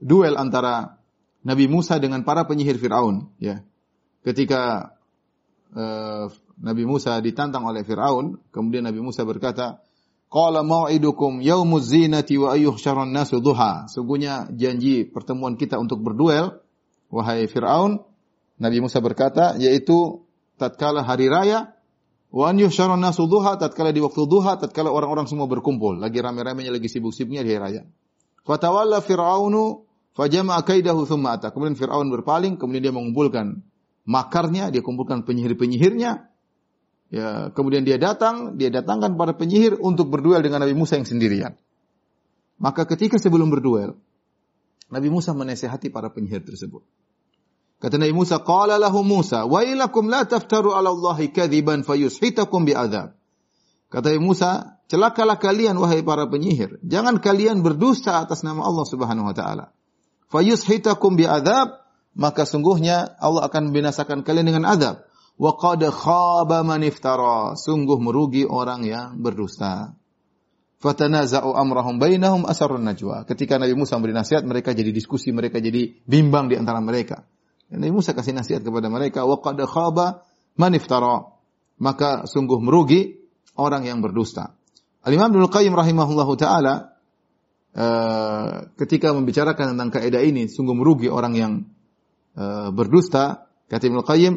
[0.00, 0.96] duel antara
[1.44, 3.60] Nabi Musa dengan para penyihir Firaun, ya.
[4.24, 4.96] Ketika
[5.76, 5.84] e,
[6.56, 9.84] Nabi Musa ditantang oleh Firaun, kemudian Nabi Musa berkata,
[10.32, 13.84] Qala mau'idukum yaumuz zinati wa ayyuhsyaran nasu duha.
[13.92, 16.56] Sungguhnya janji pertemuan kita untuk berduel
[17.12, 18.00] wahai Firaun,
[18.56, 20.24] Nabi Musa berkata yaitu
[20.56, 21.76] tatkala hari raya
[22.32, 26.72] wa an yuhsyarun nasu duha tatkala di waktu duha tatkala orang-orang semua berkumpul, lagi rame-ramenya
[26.72, 27.82] lagi sibuk-sibuknya di hari raya.
[28.48, 29.84] Fatawalla Fir'aunu
[30.16, 31.52] fajama'a kaidahu thumma ata.
[31.52, 33.60] Kemudian Fir'aun berpaling, kemudian dia mengumpulkan
[34.08, 36.31] makarnya, dia kumpulkan penyihir-penyihirnya,
[37.12, 41.52] Ya, kemudian dia datang, dia datangkan para penyihir untuk berduel dengan Nabi Musa yang sendirian.
[42.56, 44.00] Maka ketika sebelum berduel,
[44.88, 46.80] Nabi Musa menasehati para penyihir tersebut.
[47.84, 53.12] Kata Nabi Musa, qala lahu Musa, "Wa ilakum la taftaru 'ala Allahi kadhiban fayushitakum bi'adzab."
[53.92, 56.80] Kata Nabi Musa, celakalah kalian wahai para penyihir.
[56.80, 59.74] Jangan kalian berdusta atas nama Allah Subhanahu wa taala.
[60.32, 61.76] Fayushitakum bi'adzab,
[62.16, 65.11] maka sungguhnya Allah akan membinasakan kalian dengan azab.
[65.40, 67.56] Wa qad khaba man iftara.
[67.56, 69.96] Sungguh merugi orang yang berdusta.
[70.82, 73.22] Fatanaza'u amrahum bainahum asarun najwa.
[73.22, 77.22] Ketika Nabi Musa memberi nasihat, mereka jadi diskusi, mereka jadi bimbang di antara mereka.
[77.70, 80.26] Nabi Musa kasih nasihat kepada mereka, wa qad khaba
[80.58, 81.30] man iftara.
[81.78, 83.22] Maka sungguh merugi
[83.54, 84.58] orang yang berdusta.
[85.02, 86.98] Al-Imam Ibnu Qayyim rahimahullahu taala
[87.74, 91.52] uh, ketika membicarakan tentang kaidah ini sungguh merugi orang yang
[92.38, 94.34] uh, berdusta, kata Ibnu Qayyim,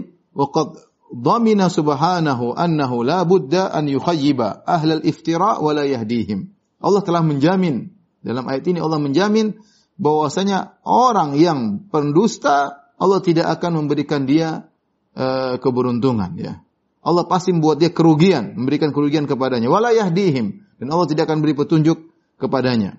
[1.16, 6.52] dhamina subhanahu annahu la budda an yukhayyiba ahlal iftira wa la yahdihim.
[6.84, 7.96] Allah telah menjamin
[8.26, 9.56] dalam ayat ini Allah menjamin
[9.96, 14.68] bahwasanya orang yang pendusta Allah tidak akan memberikan dia
[15.16, 16.64] uh, keberuntungan ya.
[17.06, 19.70] Allah pasti membuat dia kerugian, memberikan kerugian kepadanya.
[19.70, 22.02] Wala yahdihim dan Allah tidak akan beri petunjuk
[22.42, 22.98] kepadanya.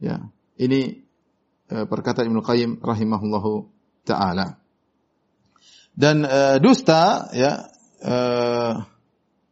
[0.00, 1.04] Ya, ini
[1.68, 3.68] uh, perkataan Ibnu Qayyim rahimahullahu
[4.08, 4.56] taala.
[5.96, 7.72] Dan uh, dusta ya
[8.04, 8.84] uh,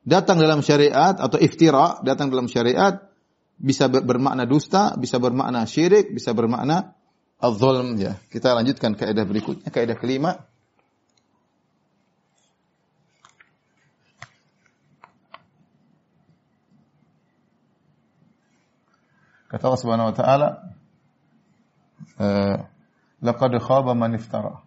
[0.05, 3.01] datang dalam syariat atau iftira datang dalam syariat
[3.57, 6.93] bisa bermakna dusta, bisa bermakna syirik, bisa bermakna
[7.41, 8.21] al-zulm ya.
[8.29, 10.45] Kita lanjutkan kaidah berikutnya, kaidah kelima.
[19.55, 20.49] Kata Allah Subhanahu wa taala,
[22.19, 22.59] eh,
[23.23, 24.64] "Laqad khaba man iftara."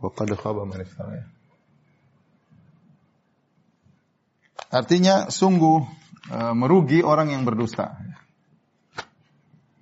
[0.00, 1.28] Waqad khaba man iftara.
[4.70, 5.82] Artinya sungguh
[6.30, 8.00] uh, merugi orang yang berdusta.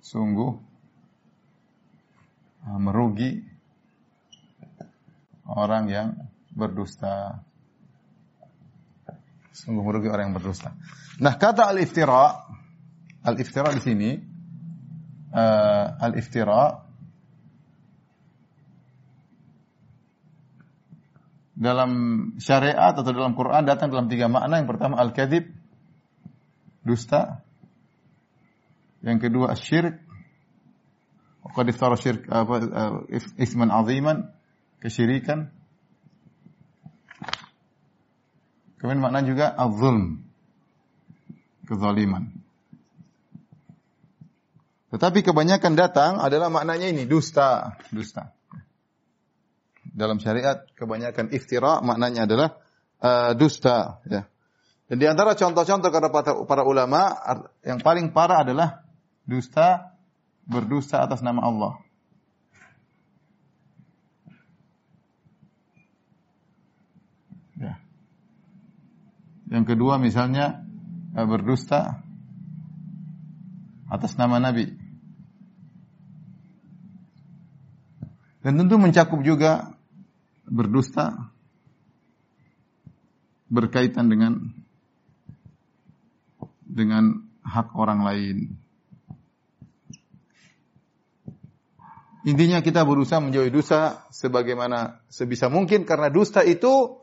[0.03, 0.51] Sungguh
[2.67, 3.45] uh, merugi
[5.47, 6.09] orang yang
[6.51, 7.45] berdusta.
[9.55, 10.75] Sungguh merugi orang yang berdusta.
[11.19, 12.43] Nah, kata al-iftira,
[13.23, 14.11] al-iftira di sini
[15.31, 16.88] uh, al-iftira
[21.59, 21.91] dalam
[22.39, 24.63] syariat atau dalam Quran datang dalam tiga makna.
[24.63, 25.51] Yang pertama al-kadhib,
[26.87, 27.43] dusta.
[29.03, 29.99] Yang kedua asyirik.
[31.49, 32.95] Qad iftara syirk apa uh,
[33.41, 34.31] isman aziman,
[34.79, 35.51] kesyirikan.
[38.79, 40.23] Kemudian makna juga az-zulm,
[41.67, 42.31] kezaliman.
[44.93, 48.38] Tetapi kebanyakan datang adalah maknanya ini dusta, dusta
[49.89, 52.49] dalam syariat kebanyakan iftira maknanya adalah
[53.01, 54.25] uh, dusta ya.
[54.89, 56.09] Dan di antara contoh-contoh kata
[56.49, 57.13] para ulama
[57.61, 58.81] yang paling parah adalah
[59.21, 59.93] dusta
[60.49, 61.73] berdusta atas nama Allah.
[67.53, 67.77] Ya.
[69.53, 70.65] Yang kedua misalnya
[71.13, 72.01] uh, berdusta
[73.93, 74.73] atas nama Nabi.
[78.41, 79.77] Dan tentu mencakup juga
[80.49, 81.31] berdusta
[83.49, 84.33] berkaitan dengan
[86.69, 88.37] dengan hak orang lain.
[92.27, 97.01] Intinya kita berusaha menjauhi dosa sebagaimana sebisa mungkin karena dusta itu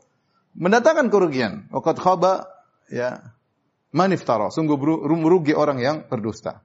[0.55, 1.67] mendatangkan kerugian.
[1.73, 2.47] Waqad khaba
[2.87, 3.35] ya
[3.91, 4.77] maniftara, sungguh
[5.19, 6.63] merugi orang yang berdusta.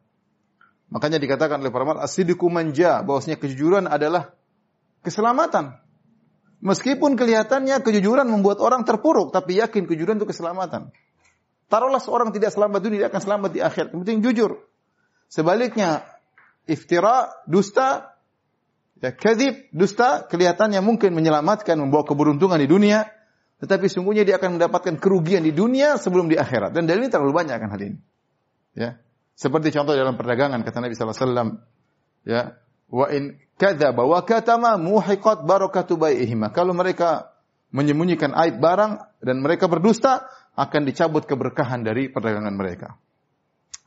[0.93, 4.37] Makanya dikatakan oleh para ulama as-sidqu manja, bahwasanya kejujuran adalah
[5.01, 5.81] keselamatan.
[6.63, 10.95] Meskipun kelihatannya kejujuran membuat orang terpuruk, tapi yakin kejujuran itu keselamatan.
[11.67, 13.91] Taruhlah seorang tidak selamat dunia, dia akan selamat di akhir.
[13.91, 14.51] Yang penting jujur.
[15.27, 16.07] Sebaliknya,
[16.71, 18.15] iftira, dusta,
[19.03, 23.11] ya kadhib, dusta, kelihatannya mungkin menyelamatkan, membawa keberuntungan di dunia,
[23.59, 26.71] tetapi sungguhnya dia akan mendapatkan kerugian di dunia sebelum di akhirat.
[26.71, 27.99] Dan dalil ini terlalu banyak akan hal ini.
[28.79, 29.03] Ya.
[29.35, 31.59] Seperti contoh dalam perdagangan kata Nabi wasallam,
[32.23, 32.55] ya,
[32.93, 36.53] wa in kadzaba wa katama muhiqat barakatu bai'ihima.
[36.53, 37.33] Kalau mereka
[37.73, 43.01] menyembunyikan aib barang dan mereka berdusta, akan dicabut keberkahan dari perdagangan mereka.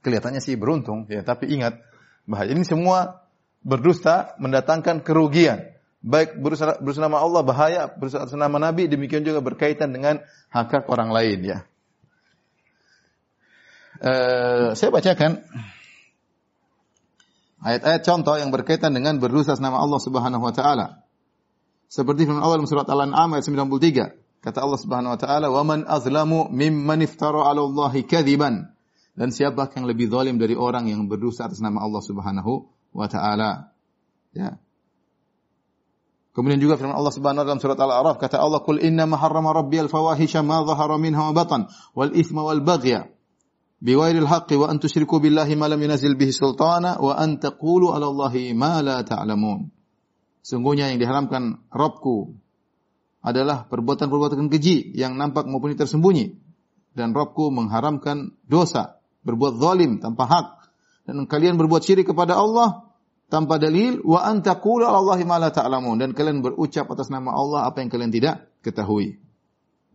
[0.02, 1.78] Kelihatannya sih beruntung, ya, tapi ingat
[2.26, 3.26] bahaya ini semua
[3.62, 5.74] berdusta mendatangkan kerugian.
[6.06, 10.22] Baik berusaha nama Allah bahaya, berusaha nama Nabi demikian juga berkaitan dengan
[10.54, 11.60] hak hak orang lain ya.
[13.96, 15.42] Uh, saya bacakan
[17.66, 21.02] Ayat-ayat contoh yang berkaitan dengan berdosa nama Allah Subhanahu wa taala.
[21.90, 24.46] Seperti firman Allah dalam surat Al-An'am ayat 93.
[24.46, 28.70] Kata Allah Subhanahu wa taala, "Wa man azlamu mimman iftara 'ala Allahi kadziban."
[29.18, 33.74] Dan siapa yang lebih zalim dari orang yang berdosa atas nama Allah Subhanahu wa taala?
[34.38, 34.62] Ya.
[36.38, 39.18] Kemudian juga firman Allah Subhanahu wa taala dalam surat Al-A'raf kata Allah, "Qul inna ma
[39.18, 41.66] harrama rabbi al-fawahisha ma dhahara minha wa batan
[41.98, 43.10] wal ithma wal baghya
[43.86, 48.10] biwairil haqqi wa an tusyriku billahi ma lam yunzil bihi sultana wa an taqulu 'ala
[48.10, 49.70] Allahi ma la ta'lamun."
[50.42, 52.34] Sungguhnya yang diharamkan Rabbku
[53.26, 56.38] adalah perbuatan-perbuatan keji yang nampak maupun tersembunyi.
[56.96, 60.48] Dan Robku mengharamkan dosa, berbuat zalim tanpa hak.
[61.10, 62.86] Dan kalian berbuat syirik kepada Allah
[63.28, 67.82] tanpa dalil wa antakulu Allahi ma la ta'lamun dan kalian berucap atas nama Allah apa
[67.82, 69.18] yang kalian tidak ketahui.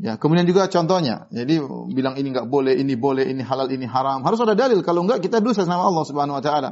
[0.00, 1.28] Ya, kemudian juga contohnya.
[1.28, 1.60] Jadi
[1.92, 4.24] bilang ini enggak boleh, ini boleh, ini halal, ini haram.
[4.24, 4.80] Harus ada dalil.
[4.80, 6.70] Kalau enggak kita dosa nama Allah Subhanahu wa taala.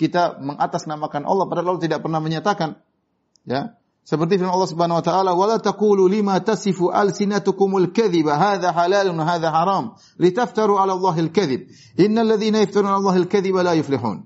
[0.00, 2.80] Kita mengatasnamakan Allah padahal Allah tidak pernah menyatakan.
[3.44, 3.76] Ya.
[4.00, 9.52] Seperti firman Allah Subhanahu wa taala, "Wala taqulu lima tasifu alsinatukumul kadhiba hadza halalun hadza
[9.52, 11.68] haram litaftaru 'ala Allahil kadhib.
[12.00, 14.24] Innal ladzina yaftaruna 'ala Allahil kadhiba la yuflihun."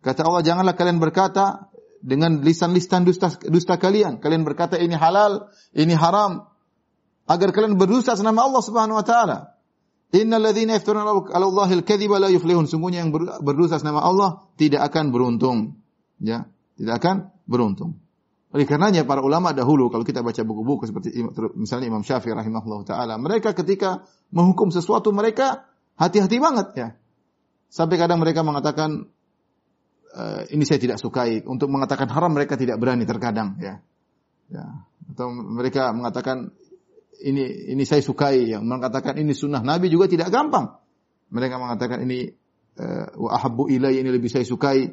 [0.00, 1.68] Kata Allah, janganlah kalian berkata
[2.00, 4.24] dengan lisan-lisan dusta, dusta kalian.
[4.24, 6.49] Kalian berkata ini halal, ini haram
[7.30, 9.54] agar kalian berdusta atas nama Allah Subhanahu wa taala.
[10.10, 12.66] Innal ladzina yaftaruna 'ala Allahil kadhiba la yuflihun.
[12.66, 15.78] Sungguhnya yang berdusta atas nama Allah tidak akan beruntung.
[16.18, 17.16] Ya, tidak akan
[17.46, 18.02] beruntung.
[18.50, 21.14] Oleh karenanya para ulama dahulu kalau kita baca buku-buku seperti
[21.54, 24.02] misalnya Imam Syafi'i rahimahullah taala, mereka ketika
[24.34, 26.88] menghukum sesuatu mereka hati-hati banget ya.
[27.70, 29.06] Sampai kadang mereka mengatakan
[30.10, 31.46] e, ini saya tidak sukai.
[31.46, 33.78] Untuk mengatakan haram mereka tidak berani terkadang ya.
[34.50, 34.66] Ya.
[35.14, 36.50] Atau mereka mengatakan
[37.20, 40.80] ini ini saya sukai, yang mengatakan ini sunnah Nabi juga tidak gampang.
[41.30, 42.32] Mereka mengatakan ini
[42.80, 44.90] uh, wa ahabbu ilai ini lebih saya sukai.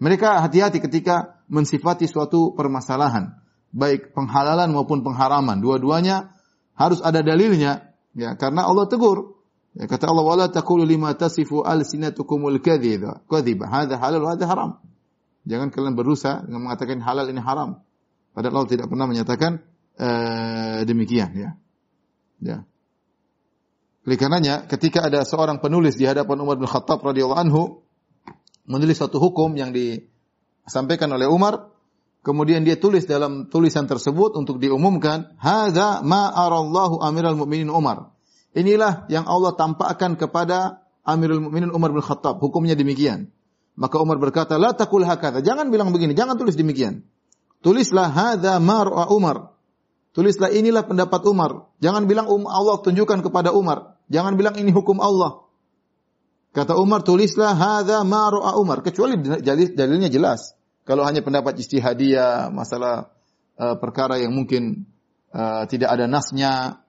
[0.00, 3.36] Mereka hati-hati ketika mensifati suatu permasalahan,
[3.72, 5.60] baik penghalalan maupun pengharaman.
[5.60, 6.32] Dua-duanya
[6.72, 9.40] harus ada dalilnya, ya karena Allah tegur.
[9.70, 13.22] Ya, kata Allah wala taqulu lima tasifu alsinatukumul kadhiba.
[13.30, 14.82] Kadhiba, hadza halal wa haram.
[15.46, 17.80] Jangan kalian berusaha dengan mengatakan halal ini haram.
[18.34, 19.62] Padahal Allah tidak pernah menyatakan
[19.98, 21.50] uh, demikian ya.
[22.40, 22.64] Ya.
[24.08, 27.84] Oleh karenanya ketika ada seorang penulis di hadapan Umar bin Khattab radhiyallahu anhu
[28.64, 31.68] menulis satu hukum yang disampaikan oleh Umar,
[32.24, 38.16] kemudian dia tulis dalam tulisan tersebut untuk diumumkan, "Hadza ma arallahu Amirul Mukminin Umar."
[38.56, 42.40] Inilah yang Allah tampakkan kepada Amirul Mukminin Umar bin Khattab.
[42.40, 43.30] Hukumnya demikian.
[43.76, 47.04] Maka Umar berkata, "La taqul hakadha." Jangan bilang begini, jangan tulis demikian.
[47.60, 49.59] Tulislah hadza ma Umar.
[50.10, 51.70] Tulislah inilah pendapat Umar.
[51.78, 53.94] Jangan bilang um Allah tunjukkan kepada Umar.
[54.10, 55.46] Jangan bilang ini hukum Allah.
[56.50, 59.14] Kata Umar, tulislah hadza ma ra'a Umar, kecuali
[59.70, 60.58] dalilnya jelas.
[60.82, 63.14] Kalau hanya pendapat ijtihadiyah, masalah
[63.54, 64.90] uh, perkara yang mungkin
[65.30, 66.82] uh, tidak ada nasnya,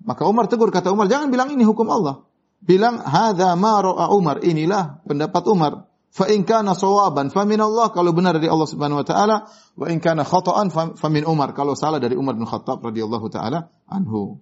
[0.00, 2.24] maka Umar tegur kata Umar, jangan bilang ini hukum Allah.
[2.64, 5.91] Bilang hadza ma ra'a Umar, inilah pendapat Umar.
[6.12, 9.48] Fa in kana sawaban fa min Allah kalau benar dari Allah Subhanahu wa taala
[9.80, 13.72] wa in kana khata'an fa min Umar kalau salah dari Umar bin Khattab radhiyallahu taala
[13.88, 14.36] anhu.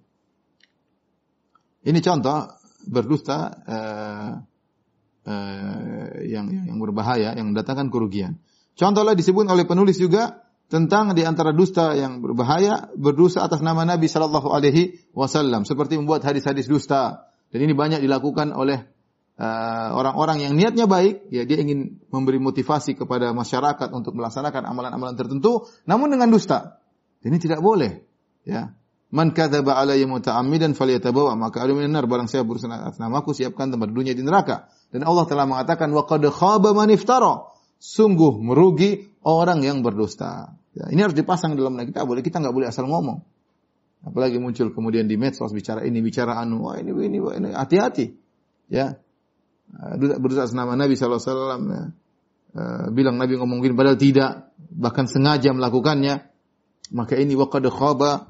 [1.87, 2.51] Ini contoh
[2.91, 4.31] berdusta uh,
[5.25, 8.43] uh, yang, yang berbahaya, yang mendatangkan kerugian.
[8.75, 14.07] Contohnya disebut oleh penulis juga tentang di antara dusta yang berbahaya berdosa atas nama Nabi
[14.07, 19.00] Shallallahu Alaihi Wasallam seperti membuat hadis-hadis dusta dan ini banyak dilakukan oleh eh,
[19.95, 25.15] orang-orang uh, yang niatnya baik ya dia ingin memberi motivasi kepada masyarakat untuk melaksanakan amalan-amalan
[25.17, 26.77] tertentu namun dengan dusta
[27.25, 28.05] ini tidak boleh
[28.45, 28.75] ya
[29.11, 33.91] Man kadzaba alayya muta'ammidan falyatabawa maka ada minar barang saya berusaha atas namaku siapkan tempat
[33.91, 34.71] dunia di neraka.
[34.87, 37.51] Dan Allah telah mengatakan wa qad khaba man iftara.
[37.75, 40.55] Sungguh merugi orang yang berdusta.
[40.71, 43.19] Ya, ini harus dipasang dalam kita boleh kita nggak boleh asal ngomong.
[44.07, 48.15] Apalagi muncul kemudian di medsos bicara ini bicara anu, wah ini ini ini hati-hati.
[48.71, 48.95] Ya.
[49.95, 51.83] Berusaha atas nama Nabi wasallam ya.
[52.51, 56.31] Uh, bilang Nabi ngomongin padahal tidak, bahkan sengaja melakukannya
[56.91, 58.27] maka ini waqad khaba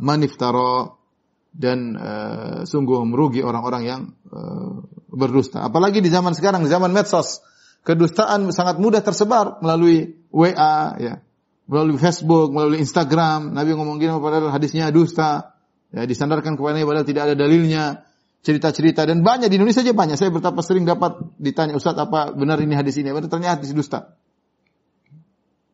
[1.51, 4.01] dan uh, sungguh merugi orang-orang yang
[4.31, 5.65] uh, berdusta.
[5.67, 7.43] Apalagi di zaman sekarang, di zaman medsos,
[7.83, 11.19] kedustaan sangat mudah tersebar melalui WA, ya,
[11.67, 13.51] melalui Facebook, melalui Instagram.
[13.51, 15.59] Nabi ngomong gini padahal hadisnya dusta,
[15.91, 18.07] ya, disandarkan kepada padahal tidak ada dalilnya,
[18.41, 20.17] cerita-cerita dan banyak di Indonesia saja banyak.
[20.17, 23.13] Saya betapa sering dapat ditanya Ustaz apa benar ini hadis ini?
[23.13, 24.17] Ternyata hadis dusta.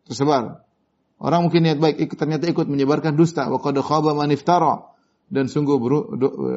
[0.07, 0.63] Tersebar.
[1.17, 4.93] Orang mungkin niat baik ternyata ikut menyebarkan dusta wa qad khaba man iftara
[5.27, 6.55] dan sungguh beru, du, uh,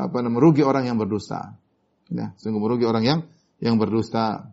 [0.00, 1.54] apa namanya merugi orang yang berdusta.
[2.10, 3.20] Ya, sungguh merugi orang yang
[3.62, 4.50] yang berdusta.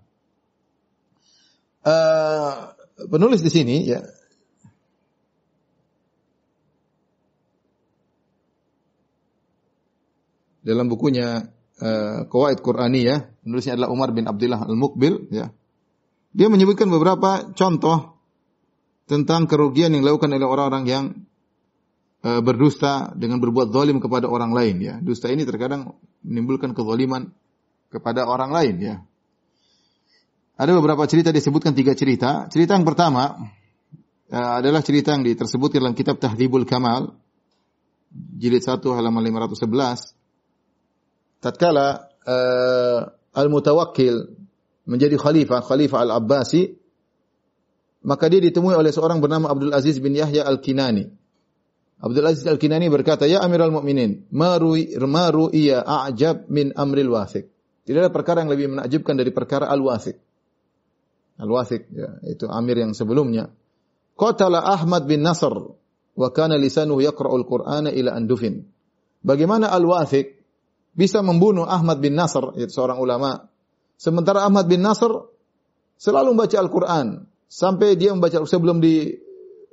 [1.83, 2.73] Uh,
[3.09, 4.05] penulis di sini ya
[10.63, 11.51] dalam bukunya
[11.83, 12.63] uh, Qawaid
[13.03, 15.51] ya, penulisnya adalah Umar bin Abdullah Al-Muqbil ya.
[16.33, 18.17] Dia menyebutkan beberapa contoh
[19.05, 21.05] tentang kerugian yang dilakukan oleh orang-orang yang
[22.25, 24.95] uh, berdusta dengan berbuat zalim kepada orang lain ya.
[25.03, 25.93] Dusta ini terkadang
[26.25, 27.29] menimbulkan kezaliman
[27.91, 28.95] kepada orang lain ya.
[30.57, 32.47] Ada beberapa cerita disebutkan tiga cerita.
[32.49, 33.51] Cerita yang pertama
[34.31, 37.13] uh, adalah cerita yang tersebut dalam kitab Tahdhibul Kamal
[38.13, 40.22] jilid 1 halaman 511
[41.43, 44.31] tatkala uh, Al-Mutawakkil
[44.87, 46.71] menjadi khalifah, Khalifah Al-Abbasi,
[48.07, 51.03] maka dia ditemui oleh seorang bernama Abdul Aziz bin Yahya Al-Kinani.
[52.03, 57.51] Abdul Aziz Al-Kinani berkata, "Ya Amirul Mukminin, maru maru iya a'jab min amril wasik."
[57.83, 60.15] Tidak ada perkara yang lebih menakjubkan dari perkara Al-Wasik.
[61.35, 63.51] Al-Wasik ya, itu amir yang sebelumnya.
[64.15, 65.51] Qatala Ahmad bin Nasr
[66.15, 68.71] wa kana lisanuhu yaqra'ul Qur'ana ila andufin.
[69.19, 70.42] Bagaimana Al-Wasik
[70.93, 73.49] bisa membunuh Ahmad bin Nasr, yaitu seorang ulama.
[73.97, 75.09] Sementara Ahmad bin Nasr
[75.97, 77.07] selalu membaca Al-Quran.
[77.49, 79.13] Sampai dia membaca, sebelum di,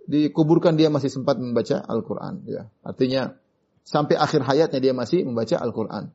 [0.05, 2.45] dikuburkan dia masih sempat membaca Al-Quran.
[2.45, 2.69] Ya.
[2.85, 3.37] Artinya,
[3.85, 6.13] sampai akhir hayatnya dia masih membaca Al-Quran.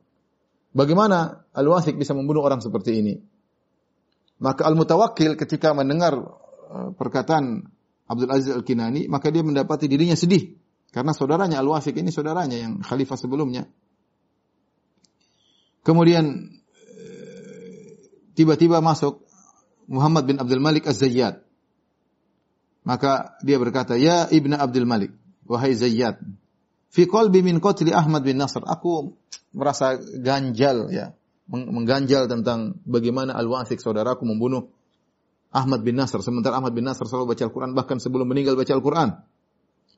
[0.76, 3.14] Bagaimana Al-Wasik bisa membunuh orang seperti ini?
[4.36, 7.64] Maka Al-Mutawakkil ketika mendengar uh, perkataan
[8.06, 10.52] Abdul Aziz Al-Kinani, maka dia mendapati dirinya sedih.
[10.92, 13.66] Karena saudaranya Al-Wasik ini saudaranya yang khalifah sebelumnya.
[15.86, 16.50] Kemudian
[18.34, 19.22] tiba-tiba masuk
[19.86, 21.46] Muhammad bin Abdul Malik Az-Zayyad.
[22.82, 25.14] Maka dia berkata, "Ya Ibnu Abdul Malik,
[25.46, 26.18] wahai Zayyad,
[26.90, 29.14] fi qalbi min qatli Ahmad bin Nasr, aku
[29.54, 31.14] merasa ganjal ya,
[31.46, 34.70] mengganjal tentang bagaimana Al-Wasik saudaraku membunuh
[35.54, 39.22] Ahmad bin Nasr sementara Ahmad bin Nasr selalu baca Al-Qur'an bahkan sebelum meninggal baca Al-Qur'an.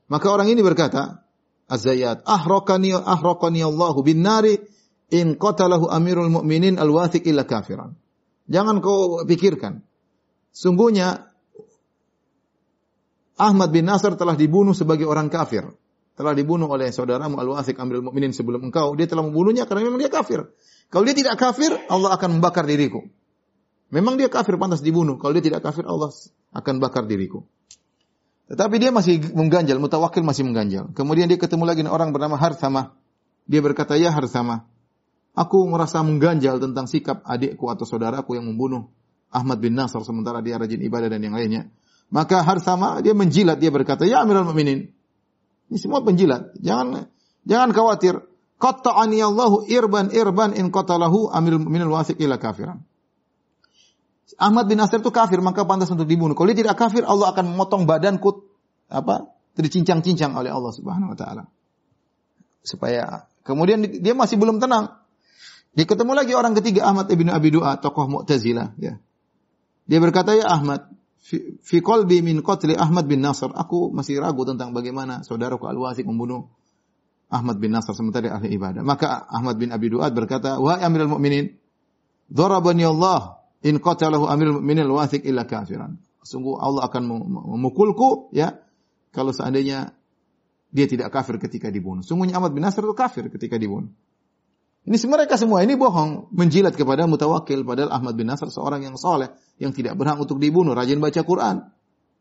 [0.09, 1.25] Maka orang ini berkata,
[1.69, 4.57] Az-Zayyad, "Ahraqani ahraqani Allahu bin nari
[5.13, 7.97] in qatalahu amirul mu'minin al-wathiq illa kafiran.
[8.49, 9.85] Jangan kau pikirkan.
[10.53, 11.29] Sungguhnya
[13.39, 15.69] Ahmad bin Nasr telah dibunuh sebagai orang kafir.
[16.19, 18.99] Telah dibunuh oleh saudaramu Al-Wathiq Amirul Mukminin sebelum engkau.
[18.99, 20.51] Dia telah membunuhnya karena memang dia kafir.
[20.91, 23.07] Kalau dia tidak kafir, Allah akan membakar diriku.
[23.95, 25.15] Memang dia kafir pantas dibunuh.
[25.23, 26.11] Kalau dia tidak kafir, Allah
[26.51, 27.47] akan bakar diriku.
[28.51, 30.91] Tetapi dia masih mengganjal, mutawakil masih mengganjal.
[30.97, 32.99] Kemudian dia ketemu lagi orang bernama Harthama.
[33.47, 34.67] Dia berkata, "Ya Harthama,
[35.39, 38.91] Aku merasa mengganjal tentang sikap adikku atau saudaraku yang membunuh
[39.31, 41.71] Ahmad bin Nasr sementara dia rajin ibadah dan yang lainnya.
[42.11, 44.91] Maka Harsama dia menjilat dia berkata, "Ya Amirul Mukminin."
[45.69, 46.59] Ini semua penjilat.
[46.59, 47.07] Jangan
[47.47, 48.19] jangan khawatir.
[48.59, 52.83] Qatta'ani Allahu irban irban in qatalahu Amirul Mukminin wasiq ila kafiran.
[54.39, 56.35] Ahmad bin Nasr itu kafir, maka pantas untuk dibunuh.
[56.39, 58.47] Kalau dia tidak kafir, Allah akan memotong badanku
[58.91, 59.35] apa?
[59.59, 61.45] Dicincang-cincang oleh Allah Subhanahu wa taala.
[62.63, 64.99] Supaya kemudian dia masih belum tenang.
[65.79, 68.75] Dia ketemu lagi orang ketiga Ahmad ibnu Abi Du'a, tokoh Mu'tazilah.
[68.83, 68.99] Ya.
[69.87, 70.91] Dia berkata, ya Ahmad,
[71.63, 73.55] fi qalbi min qatli Ahmad bin Nasr.
[73.55, 76.51] Aku masih ragu tentang bagaimana saudaraku Al-Wasik membunuh
[77.31, 78.83] Ahmad bin Nasr sementara ahli ibadah.
[78.83, 81.55] Maka Ahmad bin Abi Du'ad berkata, Wahai Amirul Mukminin,
[82.27, 85.95] Dharabani Allah in qatalahu Amirul Mukminin al-Wasik illa kafiran.
[86.27, 87.03] Sungguh Allah akan
[87.55, 88.59] memukulku ya
[89.15, 89.95] kalau seandainya
[90.75, 92.03] dia tidak kafir ketika dibunuh.
[92.03, 93.95] Sungguhnya Ahmad bin Nasr itu kafir ketika dibunuh.
[94.89, 99.29] Ini mereka semua ini bohong, menjilat kepada mutawakil padahal Ahmad bin Nasr seorang yang soleh
[99.61, 101.69] yang tidak berhak untuk dibunuh, rajin baca Quran.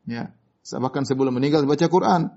[0.03, 0.36] Ya,
[0.76, 2.36] bahkan sebelum meninggal baca Quran.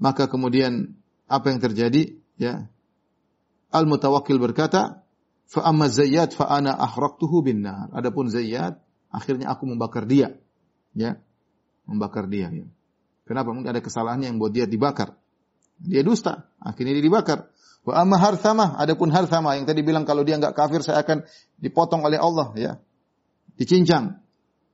[0.00, 0.96] Maka kemudian
[1.28, 2.16] apa yang terjadi?
[2.40, 2.72] Ya,
[3.68, 5.04] Al Mutawakil berkata,
[5.44, 7.92] fa amma Zayyad fa ana ahraqtuhu bin nar.
[7.92, 8.80] Adapun Zayyad,
[9.12, 10.40] akhirnya aku membakar dia.
[10.96, 11.20] Ya,
[11.84, 12.48] membakar dia.
[12.48, 12.66] Ya.
[13.28, 13.52] Kenapa?
[13.52, 15.20] Mungkin ada kesalahannya yang buat dia dibakar.
[15.84, 17.50] Dia dusta, akhirnya dia dibakar.
[17.84, 21.28] Wa amma harthamah, adapun harthamah yang tadi bilang kalau dia enggak kafir saya akan
[21.60, 22.72] dipotong oleh Allah ya.
[23.60, 24.24] Dicincang.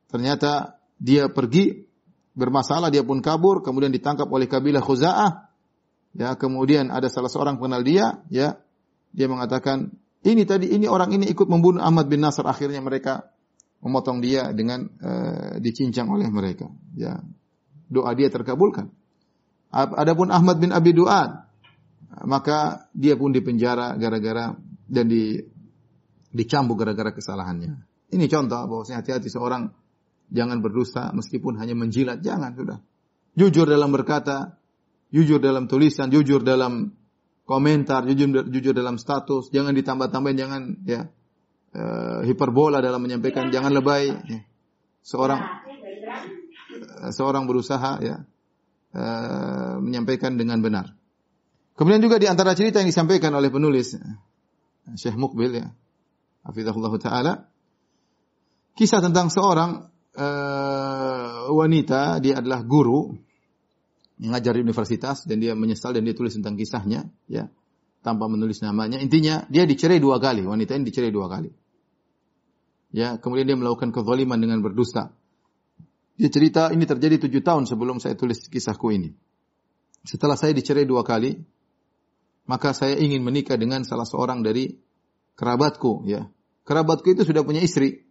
[0.07, 1.91] Ternyata dia pergi
[2.39, 5.51] bermasalah dia pun kabur kemudian ditangkap oleh kabilah Khuza'ah.
[6.11, 8.63] Ya, kemudian ada salah seorang kenal dia ya.
[9.11, 9.91] Dia mengatakan,
[10.23, 13.31] "Ini tadi ini orang ini ikut membunuh Ahmad bin Nasr." Akhirnya mereka
[13.83, 16.71] memotong dia dengan uh, dicincang oleh mereka.
[16.95, 17.19] Ya.
[17.91, 18.95] Doa dia terkabulkan.
[19.75, 21.50] Adapun Ahmad bin Abi Du'ad
[22.27, 24.55] maka dia pun dipenjara gara-gara
[24.91, 25.39] dan di
[26.31, 27.87] dicambuk gara-gara kesalahannya.
[28.11, 29.71] Ini contoh bahwasanya hati-hati seorang
[30.31, 32.79] jangan berdosa meskipun hanya menjilat, jangan sudah.
[33.39, 34.59] Jujur dalam berkata,
[35.15, 36.95] jujur dalam tulisan, jujur dalam
[37.47, 41.01] komentar, jujur jujur dalam status, jangan ditambah-tambahin, jangan ya
[41.75, 44.11] uh, hiperbola dalam menyampaikan, jangan lebay.
[44.27, 44.41] Ya.
[45.03, 45.41] Seorang
[47.03, 48.23] uh, seorang berusaha ya
[48.95, 51.00] uh, menyampaikan dengan benar.
[51.81, 53.97] Kemudian juga di antara cerita yang disampaikan oleh penulis
[55.01, 55.73] Syekh Mukbil ya.
[56.45, 57.33] Hafizahullah taala.
[58.77, 63.17] Kisah tentang seorang uh, wanita, dia adalah guru
[64.21, 67.49] mengajar di universitas dan dia menyesal dan dia tulis tentang kisahnya ya
[68.05, 69.01] tanpa menulis namanya.
[69.01, 71.49] Intinya dia dicerai dua kali, wanita ini dicerai dua kali.
[72.93, 75.17] Ya, kemudian dia melakukan kezaliman dengan berdusta.
[76.21, 79.17] Dia cerita ini terjadi tujuh tahun sebelum saya tulis kisahku ini.
[80.05, 81.41] Setelah saya dicerai dua kali,
[82.49, 84.77] maka saya ingin menikah dengan salah seorang dari
[85.37, 86.05] kerabatku.
[86.05, 86.29] Ya,
[86.69, 88.07] kerabatku itu sudah punya istri.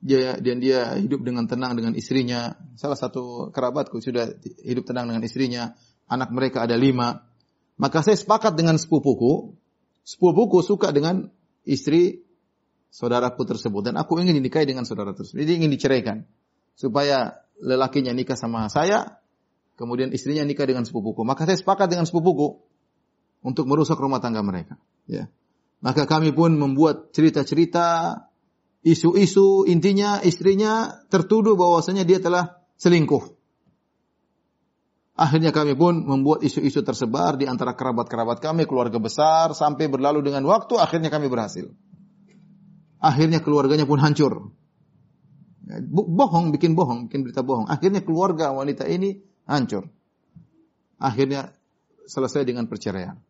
[0.00, 2.56] Dia dan dia hidup dengan tenang dengan istrinya.
[2.80, 4.32] Salah satu kerabatku sudah
[4.64, 5.76] hidup tenang dengan istrinya.
[6.08, 7.28] Anak mereka ada lima.
[7.76, 9.56] Maka saya sepakat dengan sepupuku.
[10.04, 11.28] Sepupuku suka dengan
[11.68, 12.24] istri
[12.90, 15.44] saudaraku tersebut dan aku ingin dinikahi dengan saudara tersebut.
[15.44, 16.26] Jadi ingin diceraikan
[16.74, 19.20] supaya lelakinya nikah sama saya,
[19.76, 21.22] kemudian istrinya nikah dengan sepupuku.
[21.22, 22.69] Maka saya sepakat dengan sepupuku
[23.40, 24.76] untuk merusak rumah tangga mereka.
[25.08, 25.28] Ya.
[25.80, 28.20] Maka kami pun membuat cerita-cerita,
[28.84, 33.40] isu-isu, intinya istrinya tertuduh bahwasanya dia telah selingkuh.
[35.20, 40.48] Akhirnya kami pun membuat isu-isu tersebar di antara kerabat-kerabat kami, keluarga besar, sampai berlalu dengan
[40.48, 41.68] waktu, akhirnya kami berhasil.
[43.00, 44.52] Akhirnya keluarganya pun hancur.
[45.92, 47.68] Bohong, bikin bohong, bikin berita bohong.
[47.68, 49.88] Akhirnya keluarga wanita ini hancur.
[51.00, 51.52] Akhirnya
[52.08, 53.20] selesai dengan perceraian.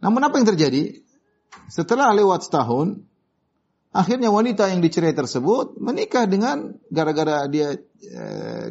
[0.00, 1.00] Namun apa yang terjadi?
[1.70, 3.04] Setelah lewat setahun,
[3.92, 8.24] akhirnya wanita yang dicerai tersebut menikah dengan gara-gara dia e,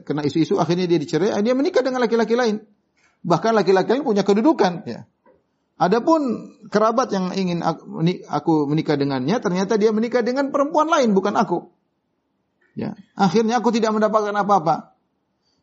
[0.03, 2.65] kena isu-isu, akhirnya dia dicerai, dia menikah dengan laki-laki lain.
[3.23, 4.84] Bahkan laki-laki lain punya kedudukan.
[4.89, 5.05] Ya.
[5.80, 7.63] Adapun kerabat yang ingin
[8.27, 11.71] aku menikah dengannya, ternyata dia menikah dengan perempuan lain, bukan aku.
[12.75, 12.99] Ya.
[13.15, 14.95] Akhirnya aku tidak mendapatkan apa-apa.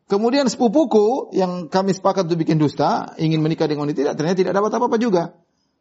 [0.07, 4.71] Kemudian sepupuku yang kami sepakat untuk bikin dusta, ingin menikah dengan wanita, ternyata tidak dapat
[4.73, 5.35] apa-apa juga.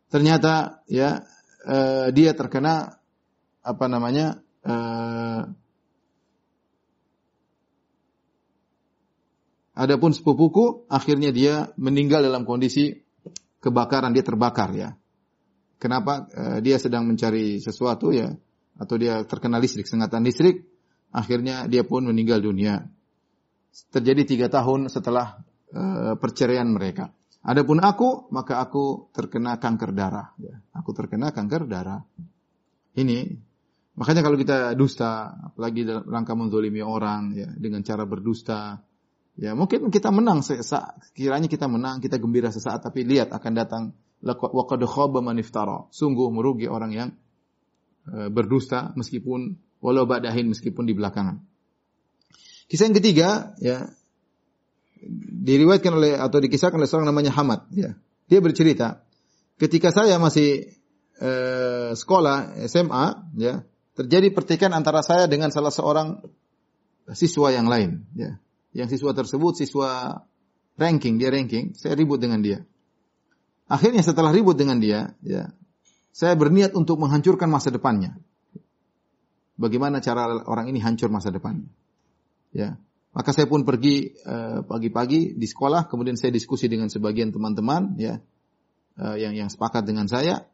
[0.07, 1.25] Ternyata ya
[1.67, 2.99] uh, dia terkena
[3.63, 5.43] apa namanya uh,
[9.77, 12.97] Adapun sepupuku akhirnya dia meninggal dalam kondisi
[13.61, 14.97] kebakaran dia terbakar ya.
[15.77, 16.25] Kenapa?
[16.33, 18.33] Uh, dia sedang mencari sesuatu ya
[18.81, 20.65] atau dia terkena listrik sengatan listrik
[21.17, 22.85] Akhirnya dia pun meninggal dunia.
[23.89, 25.41] Terjadi tiga tahun setelah
[25.73, 27.16] uh, perceraian mereka.
[27.47, 30.35] Adapun aku, maka aku terkena kanker darah.
[30.43, 30.59] Ya.
[30.75, 32.03] Aku terkena kanker darah.
[32.99, 33.39] Ini,
[33.95, 38.83] makanya kalau kita dusta, apalagi dalam rangka menzolimi orang, ya, dengan cara berdusta,
[39.39, 40.43] ya mungkin kita menang.
[41.15, 43.83] Kiranya kita menang, kita gembira sesaat, tapi lihat akan datang
[44.27, 45.23] waqad khaba
[45.95, 47.09] Sungguh merugi orang yang
[48.11, 51.39] uh, berdusta meskipun walau ba'dahin meskipun di belakangan.
[52.67, 53.87] Kisah yang ketiga ya
[55.47, 57.95] diriwayatkan oleh atau dikisahkan oleh seorang namanya Hamad ya.
[58.27, 59.03] Dia bercerita
[59.57, 60.75] ketika saya masih
[61.23, 63.07] eh, sekolah SMA
[63.39, 63.63] ya
[63.97, 66.21] terjadi pertikaian antara saya dengan salah seorang
[67.15, 68.39] siswa yang lain ya.
[68.77, 70.21] Yang siswa tersebut siswa
[70.77, 72.61] ranking, dia ranking, saya ribut dengan dia.
[73.67, 75.51] Akhirnya setelah ribut dengan dia ya
[76.13, 78.17] saya berniat untuk menghancurkan masa depannya
[79.59, 81.65] bagaimana cara orang ini hancur masa depan.
[82.53, 82.79] Ya.
[83.17, 88.21] Maka saya pun pergi eh, pagi-pagi di sekolah, kemudian saya diskusi dengan sebagian teman-teman ya
[89.01, 90.45] uh, yang yang sepakat dengan saya.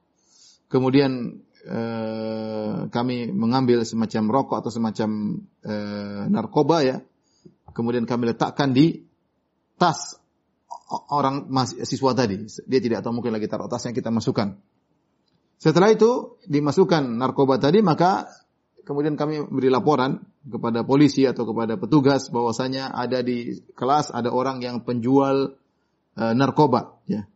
[0.70, 5.10] Kemudian uh, kami mengambil semacam rokok atau semacam
[6.30, 6.96] narkoba ya.
[7.74, 9.10] Kemudian kami letakkan di
[9.74, 10.22] tas
[11.10, 11.50] orang
[11.82, 12.46] siswa tadi.
[12.46, 14.54] Dia tidak tahu mungkin lagi taruh tas yang kita masukkan.
[15.58, 18.26] Setelah itu dimasukkan narkoba tadi maka
[18.82, 24.58] kemudian kami beri laporan kepada polisi atau kepada petugas bahwasanya ada di kelas ada orang
[24.58, 25.54] yang penjual
[26.18, 27.26] e, narkoba ya.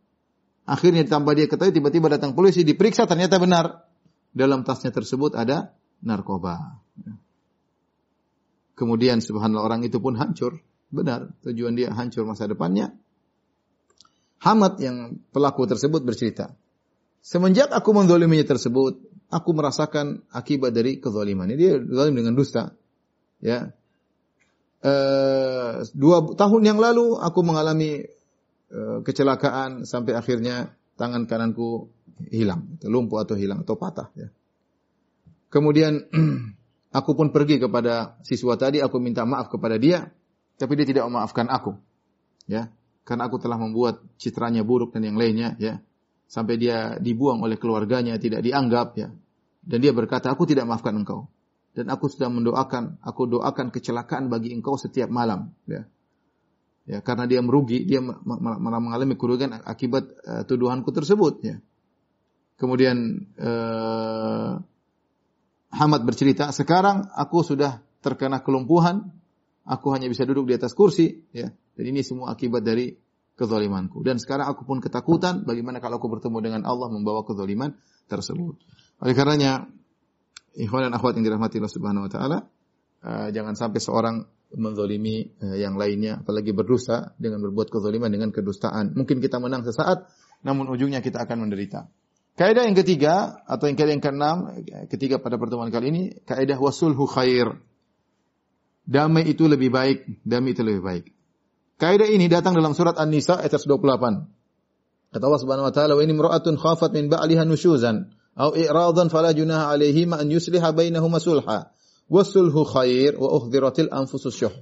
[0.67, 3.87] Akhirnya tanpa dia ketahui tiba-tiba datang polisi diperiksa ternyata benar
[4.35, 5.71] dalam tasnya tersebut ada
[6.03, 6.83] narkoba.
[6.99, 7.15] Ya.
[8.77, 10.61] Kemudian subhanallah orang itu pun hancur.
[10.87, 12.93] Benar, tujuan dia hancur masa depannya.
[14.37, 16.53] Hamad yang pelaku tersebut bercerita,
[17.25, 19.01] semenjak aku mendoliminya tersebut,
[19.33, 21.49] aku merasakan akibat dari kezaliman.
[21.57, 22.77] Dia zalim dengan dusta.
[23.43, 23.73] Ya.
[24.81, 24.93] E,
[25.93, 28.05] dua tahun yang lalu aku mengalami
[28.69, 31.89] e, kecelakaan sampai akhirnya tangan kananku
[32.33, 34.09] hilang, lumpuh atau hilang atau patah.
[34.17, 34.29] Ya.
[35.47, 36.09] Kemudian
[36.97, 40.09] aku pun pergi kepada siswa tadi, aku minta maaf kepada dia,
[40.57, 41.77] tapi dia tidak memaafkan aku.
[42.47, 42.71] Ya,
[43.03, 45.55] karena aku telah membuat citranya buruk dan yang lainnya.
[45.59, 45.79] Ya,
[46.27, 49.09] sampai dia dibuang oleh keluarganya, tidak dianggap ya.
[49.67, 51.27] Dan dia berkata, aku tidak maafkan engkau.
[51.77, 55.53] Dan aku sudah mendoakan, aku doakan kecelakaan bagi engkau setiap malam.
[55.69, 55.85] Ya,
[56.89, 61.45] ya karena dia merugi, dia mengalami kerugian akibat uh, tuduhanku tersebut.
[61.45, 61.61] Ya.
[62.57, 64.53] Kemudian eh,
[65.67, 69.13] Hamad bercerita, sekarang aku sudah terkena kelumpuhan,
[69.61, 71.53] aku hanya bisa duduk di atas kursi, ya.
[71.77, 72.97] Dan ini semua akibat dari
[73.37, 74.01] kezalimanku.
[74.01, 77.77] Dan sekarang aku pun ketakutan bagaimana kalau aku bertemu dengan Allah membawa kezaliman
[78.09, 78.57] tersebut.
[79.05, 79.69] Oleh karenanya,
[80.55, 82.37] ikhwan dan akhwat yang dirahmati Allah Subhanahu wa taala,
[83.03, 84.15] uh, jangan sampai seorang
[84.55, 88.95] menzalimi uh, yang lainnya apalagi berdosa dengan berbuat kezaliman dengan kedustaan.
[88.95, 90.07] Mungkin kita menang sesaat,
[90.45, 91.91] namun ujungnya kita akan menderita.
[92.37, 94.37] Kaidah yang ketiga atau yang kaidah yang keenam,
[94.93, 97.57] ketiga pada pertemuan kali ini, kaidah wasulhu khair.
[98.85, 101.05] Damai itu lebih baik, damai itu lebih baik.
[101.81, 105.17] Kaidah ini datang dalam surat An-Nisa ayat 28.
[105.17, 109.73] Kata Allah Subhanahu wa taala, "Wa in khafat min ba'liha nushuzan aw i'radan fala junaha
[109.73, 111.73] 'alaihima an yusliha bainahuma sulha.
[112.07, 114.53] Wasulhu khair wa uhdhiratil anfusus syuh.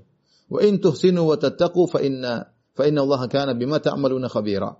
[0.49, 4.73] Wa in tuhsinu wa tattaqu fa inna fa inna Allah kana bima ta'maluna khabira."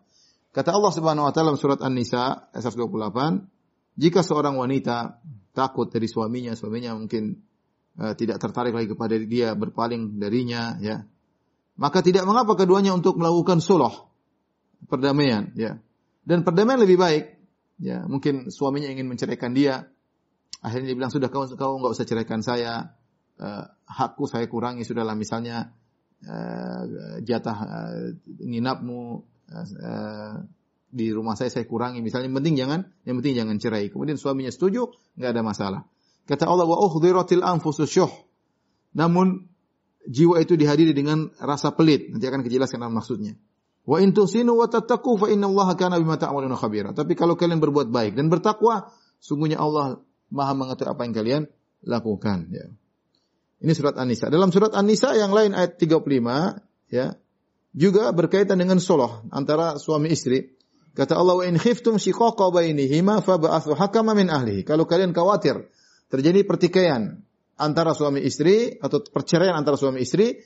[0.55, 5.19] Kata Allah Subhanahu wa taala dalam surat An-Nisa ayat 28, jika seorang wanita
[5.51, 7.43] takut dari suaminya, suaminya mungkin
[7.99, 11.03] uh, tidak tertarik lagi kepada dia, berpaling darinya, ya.
[11.75, 13.91] Maka tidak mengapa keduanya untuk melakukan sulh,
[14.87, 15.75] perdamaian, ya.
[16.23, 17.34] Dan perdamaian lebih baik,
[17.79, 18.03] ya.
[18.05, 19.87] Mungkin suaminya ingin menceraikan dia,
[20.63, 22.95] akhirnya dia bilang sudah kau kau nggak usah ceraikan saya,
[23.39, 24.83] uh, hakku saya kurangi.
[24.87, 25.73] Sudahlah misalnya
[26.27, 26.81] uh,
[27.23, 29.01] jatah uh, nginapmu
[29.51, 30.35] uh,
[30.95, 31.99] di rumah saya saya kurangi.
[31.99, 33.91] Misalnya yang penting jangan yang penting jangan cerai.
[33.91, 35.81] Kemudian suaminya setuju nggak ada masalah.
[36.25, 38.09] Kata Allah wa uhdiratil anfusus syuh.
[38.95, 39.45] Namun
[40.07, 42.09] jiwa itu dihadiri dengan rasa pelit.
[42.09, 43.35] Nanti akan kejelaskan maksudnya
[43.85, 47.93] wa in tusinu wa tattaqu fa innallaha kana bima ta'maluna khabira tapi kalau kalian berbuat
[47.93, 48.89] baik dan bertakwa
[49.21, 50.01] sungguhnya Allah
[50.33, 51.41] Maha mengetahui apa yang kalian
[51.85, 52.65] lakukan ya
[53.61, 56.01] ini surat An-Nisa dalam surat An-Nisa yang lain ayat 35
[56.91, 57.15] ya
[57.75, 60.55] juga berkaitan dengan soloh antara suami istri.
[60.95, 65.67] Kata Allah, "Wa in khiftum shiqaqa bainihima fab'athu hakama min ahlihi." Kalau kalian khawatir
[66.07, 67.19] terjadi pertikaian
[67.59, 70.39] antara suami istri atau perceraian antara suami istri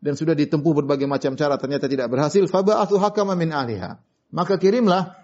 [0.00, 3.98] dan sudah ditempuh berbagai macam cara ternyata tidak berhasil, fab'athu hakama min ahliha.
[4.30, 5.16] Maka kirimlah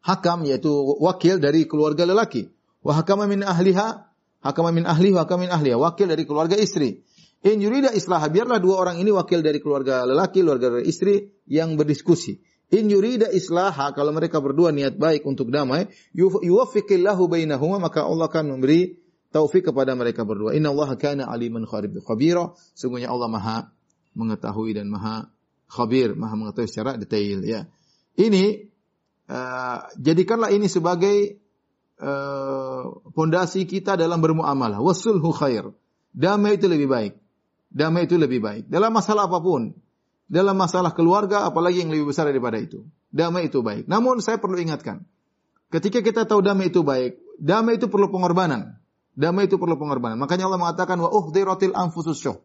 [0.00, 0.70] hakam yaitu
[1.02, 2.48] wakil dari keluarga lelaki.
[2.80, 4.08] Wa hakama min ahliha,
[4.40, 7.04] hakama min ahli, wa hakama ahliha, wakil dari keluarga istri.
[7.44, 11.76] In yurida islah, biarlah dua orang ini wakil dari keluarga lelaki, keluarga dari istri yang
[11.76, 12.40] berdiskusi.
[12.74, 15.86] In yurida islaha, kalau mereka berdua niat baik untuk damai,
[16.18, 18.98] yuwafiqillahu bainahuma, maka Allah akan memberi
[19.30, 20.54] taufik kepada mereka berdua.
[20.54, 22.54] Inna Allah kana aliman khabira.
[22.74, 23.58] Sungguhnya Allah maha
[24.16, 25.28] mengetahui dan maha
[25.68, 27.42] khabir, maha mengetahui secara detail.
[27.42, 27.68] Ya.
[28.16, 28.70] Ini,
[29.28, 31.42] uh, jadikanlah ini sebagai
[33.16, 34.80] pondasi uh, kita dalam bermuamalah.
[34.80, 35.72] Wasulhu khair.
[36.16, 37.12] Damai itu lebih baik.
[37.72, 38.64] Damai itu lebih baik.
[38.72, 39.76] Dalam masalah apa pun.
[40.26, 42.82] Dalam masalah keluarga, apalagi yang lebih besar daripada itu.
[43.14, 43.86] Damai itu baik.
[43.86, 45.06] Namun saya perlu ingatkan.
[45.70, 48.78] Ketika kita tahu damai itu baik, damai itu perlu pengorbanan.
[49.16, 50.20] Damai itu perlu pengorbanan.
[50.20, 52.36] Makanya Allah mengatakan wa uhdiratil anfusus syuh.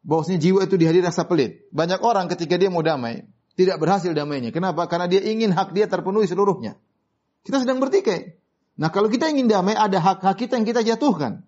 [0.00, 1.68] Bahwasanya jiwa itu dihadiri rasa pelit.
[1.76, 4.48] Banyak orang ketika dia mau damai, tidak berhasil damainya.
[4.48, 4.88] Kenapa?
[4.88, 6.80] Karena dia ingin hak dia terpenuhi seluruhnya.
[7.44, 8.40] Kita sedang bertikai.
[8.80, 11.44] Nah, kalau kita ingin damai, ada hak-hak kita yang kita jatuhkan.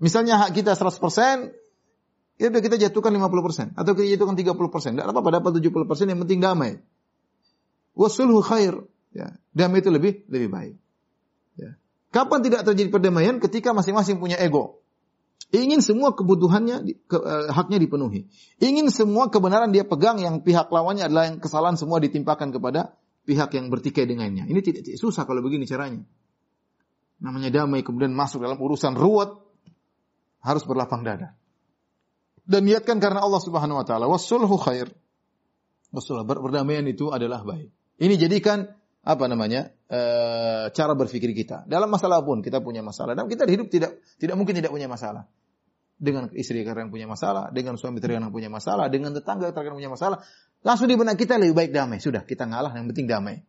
[0.00, 1.52] Misalnya hak kita 100%,
[2.40, 4.96] ya kita jatuhkan 50% atau kita jatuhkan 30%.
[4.96, 6.80] Tidak apa-apa dapat 70%, yang penting damai.
[7.92, 8.80] Wasulhu khair.
[9.12, 10.74] Ya, damai itu lebih lebih baik.
[12.10, 13.38] Kapan tidak terjadi perdamaian?
[13.38, 14.82] Ketika masing-masing punya ego.
[15.50, 18.30] Ingin semua kebutuhannya, ke, uh, haknya dipenuhi.
[18.62, 22.94] Ingin semua kebenaran dia pegang yang pihak lawannya adalah yang kesalahan semua ditimpakan kepada
[23.26, 24.46] pihak yang bertikai dengannya.
[24.46, 26.06] Ini tidak, tidak susah kalau begini caranya.
[27.18, 29.34] Namanya damai kemudian masuk dalam urusan ruwet
[30.40, 31.34] harus berlapang dada.
[32.46, 34.06] Dan niatkan karena Allah Subhanahu wa taala.
[34.06, 34.86] Wasulhu khair.
[35.90, 37.70] Wasulhu berdamaian itu adalah baik.
[37.98, 39.72] Ini jadikan apa namanya?
[39.88, 40.00] E,
[40.76, 41.64] cara berpikir kita.
[41.64, 43.16] Dalam masalah pun kita punya masalah.
[43.16, 45.24] Dan kita hidup tidak tidak mungkin tidak punya masalah.
[46.00, 50.24] Dengan istri karena punya masalah, dengan suami terkadang punya masalah, dengan tetangga terkadang punya masalah,
[50.64, 52.00] langsung di benak kita lebih baik damai.
[52.00, 53.44] Sudah, kita ngalah yang penting damai.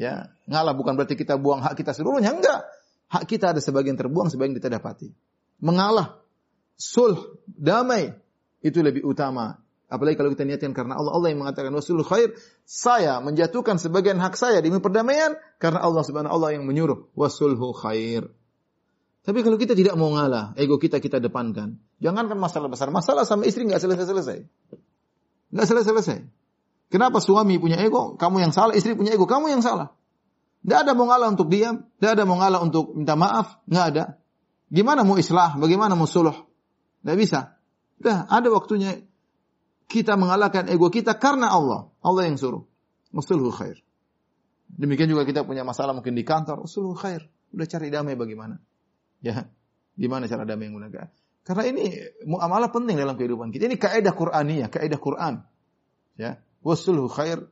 [0.00, 2.64] Ya, ngalah bukan berarti kita buang hak kita seluruhnya, enggak.
[3.12, 5.12] Hak kita ada sebagian terbuang, sebagian kita dapati.
[5.60, 6.24] Mengalah
[6.80, 8.16] sulh, damai
[8.64, 9.60] itu lebih utama.
[9.90, 12.30] Apalagi kalau kita niatkan karena Allah, Allah yang mengatakan wasul khair,
[12.62, 18.30] saya menjatuhkan sebagian hak saya demi perdamaian karena Allah Subhanahu Allah yang menyuruh wasulhu khair.
[19.26, 21.82] Tapi kalau kita tidak mau ngalah, ego kita kita depankan.
[21.98, 24.38] Jangankan masalah besar, masalah sama istri nggak selesai-selesai.
[25.50, 26.18] Nggak selesai-selesai.
[26.86, 29.90] Kenapa suami punya ego, kamu yang salah, istri punya ego, kamu yang salah.
[30.62, 34.04] Tidak ada mau ngalah untuk diam, tidak ada mau ngalah untuk minta maaf, nggak ada.
[34.70, 36.46] Gimana mau islah, bagaimana mau suluh?
[37.02, 37.58] Tidak bisa.
[37.98, 39.09] Dah, ada waktunya
[39.90, 41.90] kita mengalahkan ego kita karena Allah.
[41.98, 42.62] Allah yang suruh.
[43.10, 43.82] Musulhu khair.
[44.70, 47.26] Demikian juga kita punya masalah mungkin di kantor, sulhu khair.
[47.50, 48.62] Udah cari damai bagaimana?
[49.18, 49.50] Ya.
[49.98, 51.10] Gimana cara damai menggunakan?
[51.42, 51.90] Karena ini
[52.22, 53.66] muamalah penting dalam kehidupan kita.
[53.66, 55.42] Ini kaidah Qur'aniyah, kaidah Quran.
[56.14, 56.38] Ya.
[56.62, 57.50] Wasulhu khair,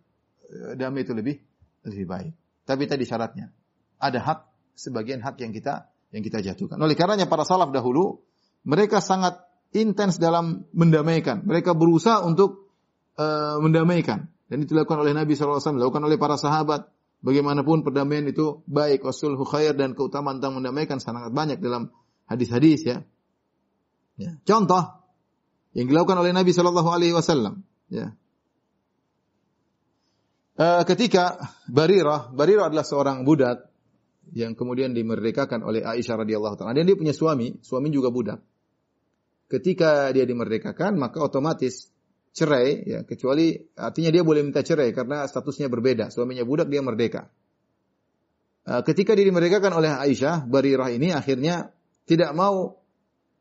[0.79, 1.43] damai itu lebih
[1.83, 2.33] lebih baik.
[2.63, 3.51] Tapi tadi syaratnya
[3.99, 4.39] ada hak
[4.79, 6.79] sebagian hak yang kita yang kita jatuhkan.
[6.79, 8.23] Oleh karenanya para salaf dahulu
[8.63, 9.43] mereka sangat
[9.73, 11.45] intens dalam mendamaikan.
[11.45, 12.73] Mereka berusaha untuk
[13.21, 14.31] uh, mendamaikan.
[14.49, 16.89] Dan itu dilakukan oleh Nabi SAW, dilakukan oleh para sahabat.
[17.19, 21.91] Bagaimanapun perdamaian itu baik, wasulhu khair dan keutamaan tentang mendamaikan sangat banyak dalam
[22.31, 22.97] hadis-hadis ya.
[24.15, 24.39] ya.
[24.47, 25.03] Contoh
[25.75, 27.67] yang dilakukan oleh Nabi Shallallahu Alaihi Wasallam.
[27.91, 28.15] Ya.
[30.59, 33.67] Uh, ketika Barirah, Barirah adalah seorang budak
[34.33, 36.75] yang kemudian dimerdekakan oleh Aisyah radhiyallahu taala.
[36.77, 38.43] Dan dia punya suami, suami juga budak.
[39.49, 41.89] Ketika dia dimerdekakan, maka otomatis
[42.37, 46.13] cerai ya kecuali artinya dia boleh minta cerai karena statusnya berbeda.
[46.13, 47.33] Suaminya budak dia merdeka.
[48.69, 51.73] Uh, ketika dia dimerdekakan oleh Aisyah Barirah ini akhirnya
[52.05, 52.79] tidak mau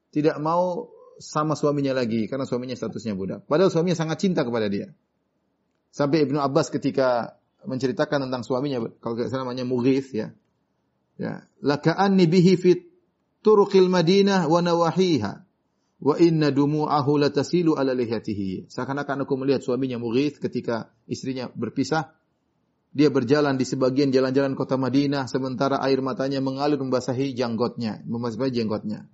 [0.09, 0.87] tidak mau
[1.19, 3.43] sama suaminya lagi karena suaminya statusnya budak.
[3.45, 4.89] Padahal suaminya sangat cinta kepada dia.
[5.91, 7.37] Sampai Ibnu Abbas ketika
[7.67, 10.31] menceritakan tentang suaminya kalau tidak salah namanya Mughith ya.
[11.17, 12.87] Ya laka'anni bihi fit
[13.41, 15.46] turuqil Madinah wa nawahiha
[15.97, 18.69] Wa inna dumu'ahu latasilu ala lihyatihi.
[18.69, 22.13] Seakan-akan aku melihat suaminya Mughith ketika istrinya berpisah.
[22.93, 29.09] Dia berjalan di sebagian jalan-jalan kota Madinah sementara air matanya mengalir membasahi janggotnya, membasahi jenggotnya.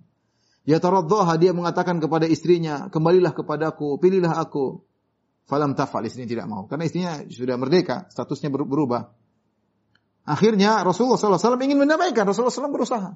[0.64, 4.80] Ya taradhaha dia mengatakan kepada istrinya, "Kembalilah kepadaku, pilihlah aku."
[5.44, 9.12] Falam tafal istrinya tidak mau karena istrinya sudah merdeka, statusnya berubah.
[10.24, 13.12] Akhirnya Rasulullah SAW ingin mendamaikan, Rasulullah SAW berusaha.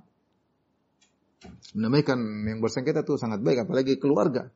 [1.74, 4.50] Mendamaikan yang bersengketa itu sangat baik, apalagi keluarga.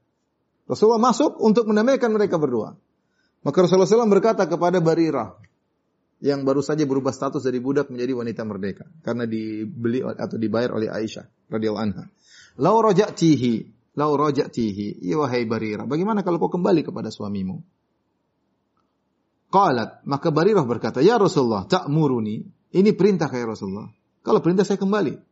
[0.67, 2.75] Rasulullah masuk untuk mendamaikan mereka berdua.
[3.43, 5.35] Maka Rasulullah SAW berkata kepada Barirah,
[6.23, 10.87] yang baru saja berubah status dari budak menjadi wanita merdeka karena dibeli atau dibayar oleh
[10.87, 12.05] Aisyah radhiyallahu anha.
[12.63, 13.55] Lau raja'tihi,
[13.99, 17.59] lau raja'tihi, ya wahai Barirah, bagaimana kalau kau kembali kepada suamimu?
[19.51, 22.41] Qalat, maka Barirah berkata, "Ya Rasulullah, ta'muruni."
[22.73, 23.93] Ini perintah kayak Rasulullah.
[24.25, 25.32] Kalau perintah saya kembali.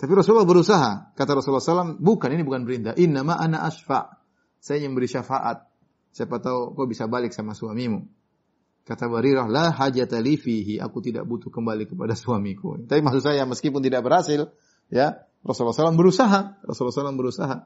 [0.00, 1.12] Tapi Rasulullah berusaha.
[1.12, 2.96] Kata Rasulullah SAW, bukan, ini bukan perintah.
[2.96, 4.16] Innama ana asfa.
[4.56, 5.68] Saya yang beri syafaat.
[6.16, 8.08] Siapa tahu kau bisa balik sama suamimu.
[8.88, 10.80] Kata Barirah, la hajat li fihi.
[10.80, 12.80] Aku tidak butuh kembali kepada suamiku.
[12.80, 14.48] Tapi maksud saya, meskipun tidak berhasil,
[14.88, 16.64] ya Rasulullah SAW berusaha.
[16.64, 17.56] Rasulullah SAW berusaha.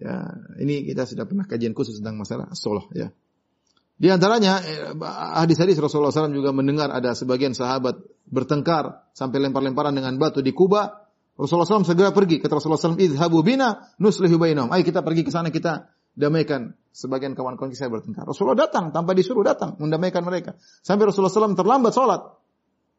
[0.00, 0.16] Ya,
[0.60, 2.92] ini kita sudah pernah kajian khusus tentang masalah soloh.
[2.92, 3.08] Ya.
[4.00, 4.96] Di antaranya eh,
[5.36, 11.09] hadis-hadis Rasulullah SAW juga mendengar ada sebagian sahabat bertengkar sampai lempar-lemparan dengan batu di Kuba
[11.40, 12.36] Rasulullah SAW segera pergi.
[12.36, 14.68] Kata Rasulullah SAW, idhabu bina nuslihu bainahum.
[14.68, 18.28] Ayo kita pergi ke sana, kita damaikan sebagian kawan-kawan kita bertengkar.
[18.28, 20.60] Rasulullah datang, tanpa disuruh datang, mendamaikan mereka.
[20.84, 22.20] Sampai Rasulullah SAW terlambat sholat.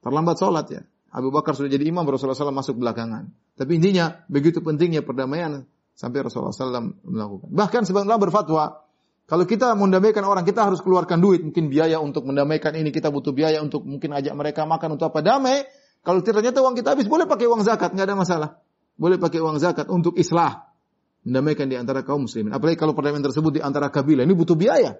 [0.01, 0.81] Terlambat sholat ya.
[1.11, 3.29] Abu Bakar sudah jadi imam, Rasulullah SAW masuk belakangan.
[3.59, 7.51] Tapi intinya, begitu pentingnya perdamaian, sampai Rasulullah SAW melakukan.
[7.51, 8.87] Bahkan sebenarnya berfatwa,
[9.27, 13.35] kalau kita mendamaikan orang, kita harus keluarkan duit, mungkin biaya untuk mendamaikan ini, kita butuh
[13.35, 15.67] biaya untuk mungkin ajak mereka makan untuk apa damai,
[16.01, 18.49] kalau ternyata uang kita habis, boleh pakai uang zakat, nggak ada masalah.
[18.97, 20.65] Boleh pakai uang zakat untuk islah.
[21.21, 22.49] Mendamaikan di antara kaum muslimin.
[22.49, 24.97] Apalagi kalau perdamaian tersebut di antara kabilah, ini butuh biaya.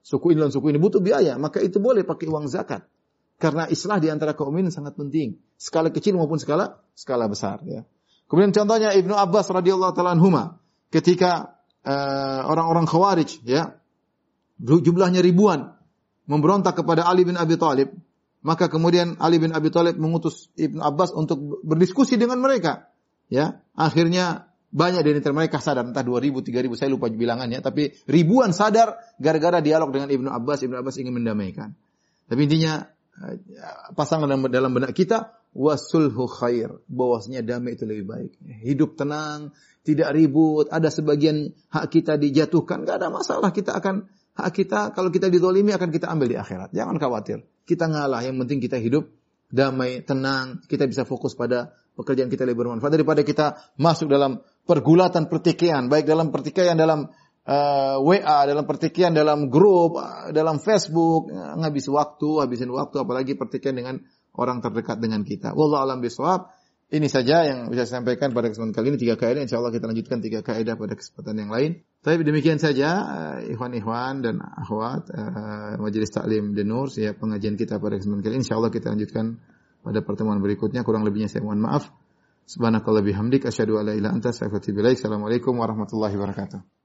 [0.00, 2.88] Suku ini dan suku ini butuh biaya, maka itu boleh pakai uang zakat.
[3.36, 5.36] Karena islah di antara kaum ini sangat penting.
[5.60, 7.60] Skala kecil maupun skala skala besar.
[7.66, 7.84] Ya.
[8.30, 13.76] Kemudian contohnya Ibnu Abbas radhiyallahu taala anhuma ketika uh, orang-orang Khawarij ya
[14.62, 15.74] jumlahnya ribuan
[16.30, 17.92] memberontak kepada Ali bin Abi Thalib
[18.42, 22.90] maka kemudian Ali bin Abi Thalib mengutus Ibnu Abbas untuk berdiskusi dengan mereka.
[23.30, 28.98] Ya, akhirnya banyak dari mereka sadar, entah 2000, 3000, saya lupa bilangannya, tapi ribuan sadar
[29.20, 31.76] gara-gara dialog dengan Ibnu Abbas, Ibnu Abbas ingin mendamaikan.
[32.26, 32.88] Tapi intinya
[33.20, 33.36] eh,
[33.92, 38.30] pasangan dalam, dalam benak kita wasulhu khair, bahwasanya damai itu lebih baik.
[38.64, 39.52] Hidup tenang,
[39.84, 44.08] tidak ribut, ada sebagian hak kita dijatuhkan, nggak ada masalah, kita akan
[44.40, 46.72] hak kita kalau kita didolimi akan kita ambil di akhirat.
[46.72, 47.44] Jangan khawatir.
[47.62, 49.10] Kita ngalah, yang penting kita hidup
[49.52, 55.28] damai, tenang, kita bisa fokus pada pekerjaan kita lebih bermanfaat daripada kita masuk dalam pergulatan
[55.28, 57.12] pertikaian, baik dalam pertikaian dalam
[57.44, 62.96] uh, eh, WA, dalam pertikaian dalam grup, uh, dalam Facebook, uh, ngabis waktu, habisin waktu,
[63.04, 63.96] apalagi pertikaian dengan
[64.32, 65.52] orang terdekat dengan kita.
[65.52, 66.48] Wallahu alam bisawab.
[66.92, 69.40] Ini saja yang bisa saya sampaikan pada kesempatan kali ini tiga kaidah.
[69.40, 71.80] Insya Allah kita lanjutkan tiga kaidah pada kesempatan yang lain.
[72.04, 77.96] Tapi demikian saja uh, ikhwan-ikhwan dan akhwat uh, Majelis Taklim Denur ya pengajian kita pada
[77.96, 78.44] kesempatan kali ini.
[78.44, 79.40] Insya Allah kita lanjutkan
[79.80, 80.84] pada pertemuan berikutnya.
[80.84, 81.88] Kurang lebihnya saya mohon maaf.
[82.44, 86.81] Subhanakallah bihamdik asyhadu alla ilaha anta Assalamualaikum warahmatullahi wabarakatuh.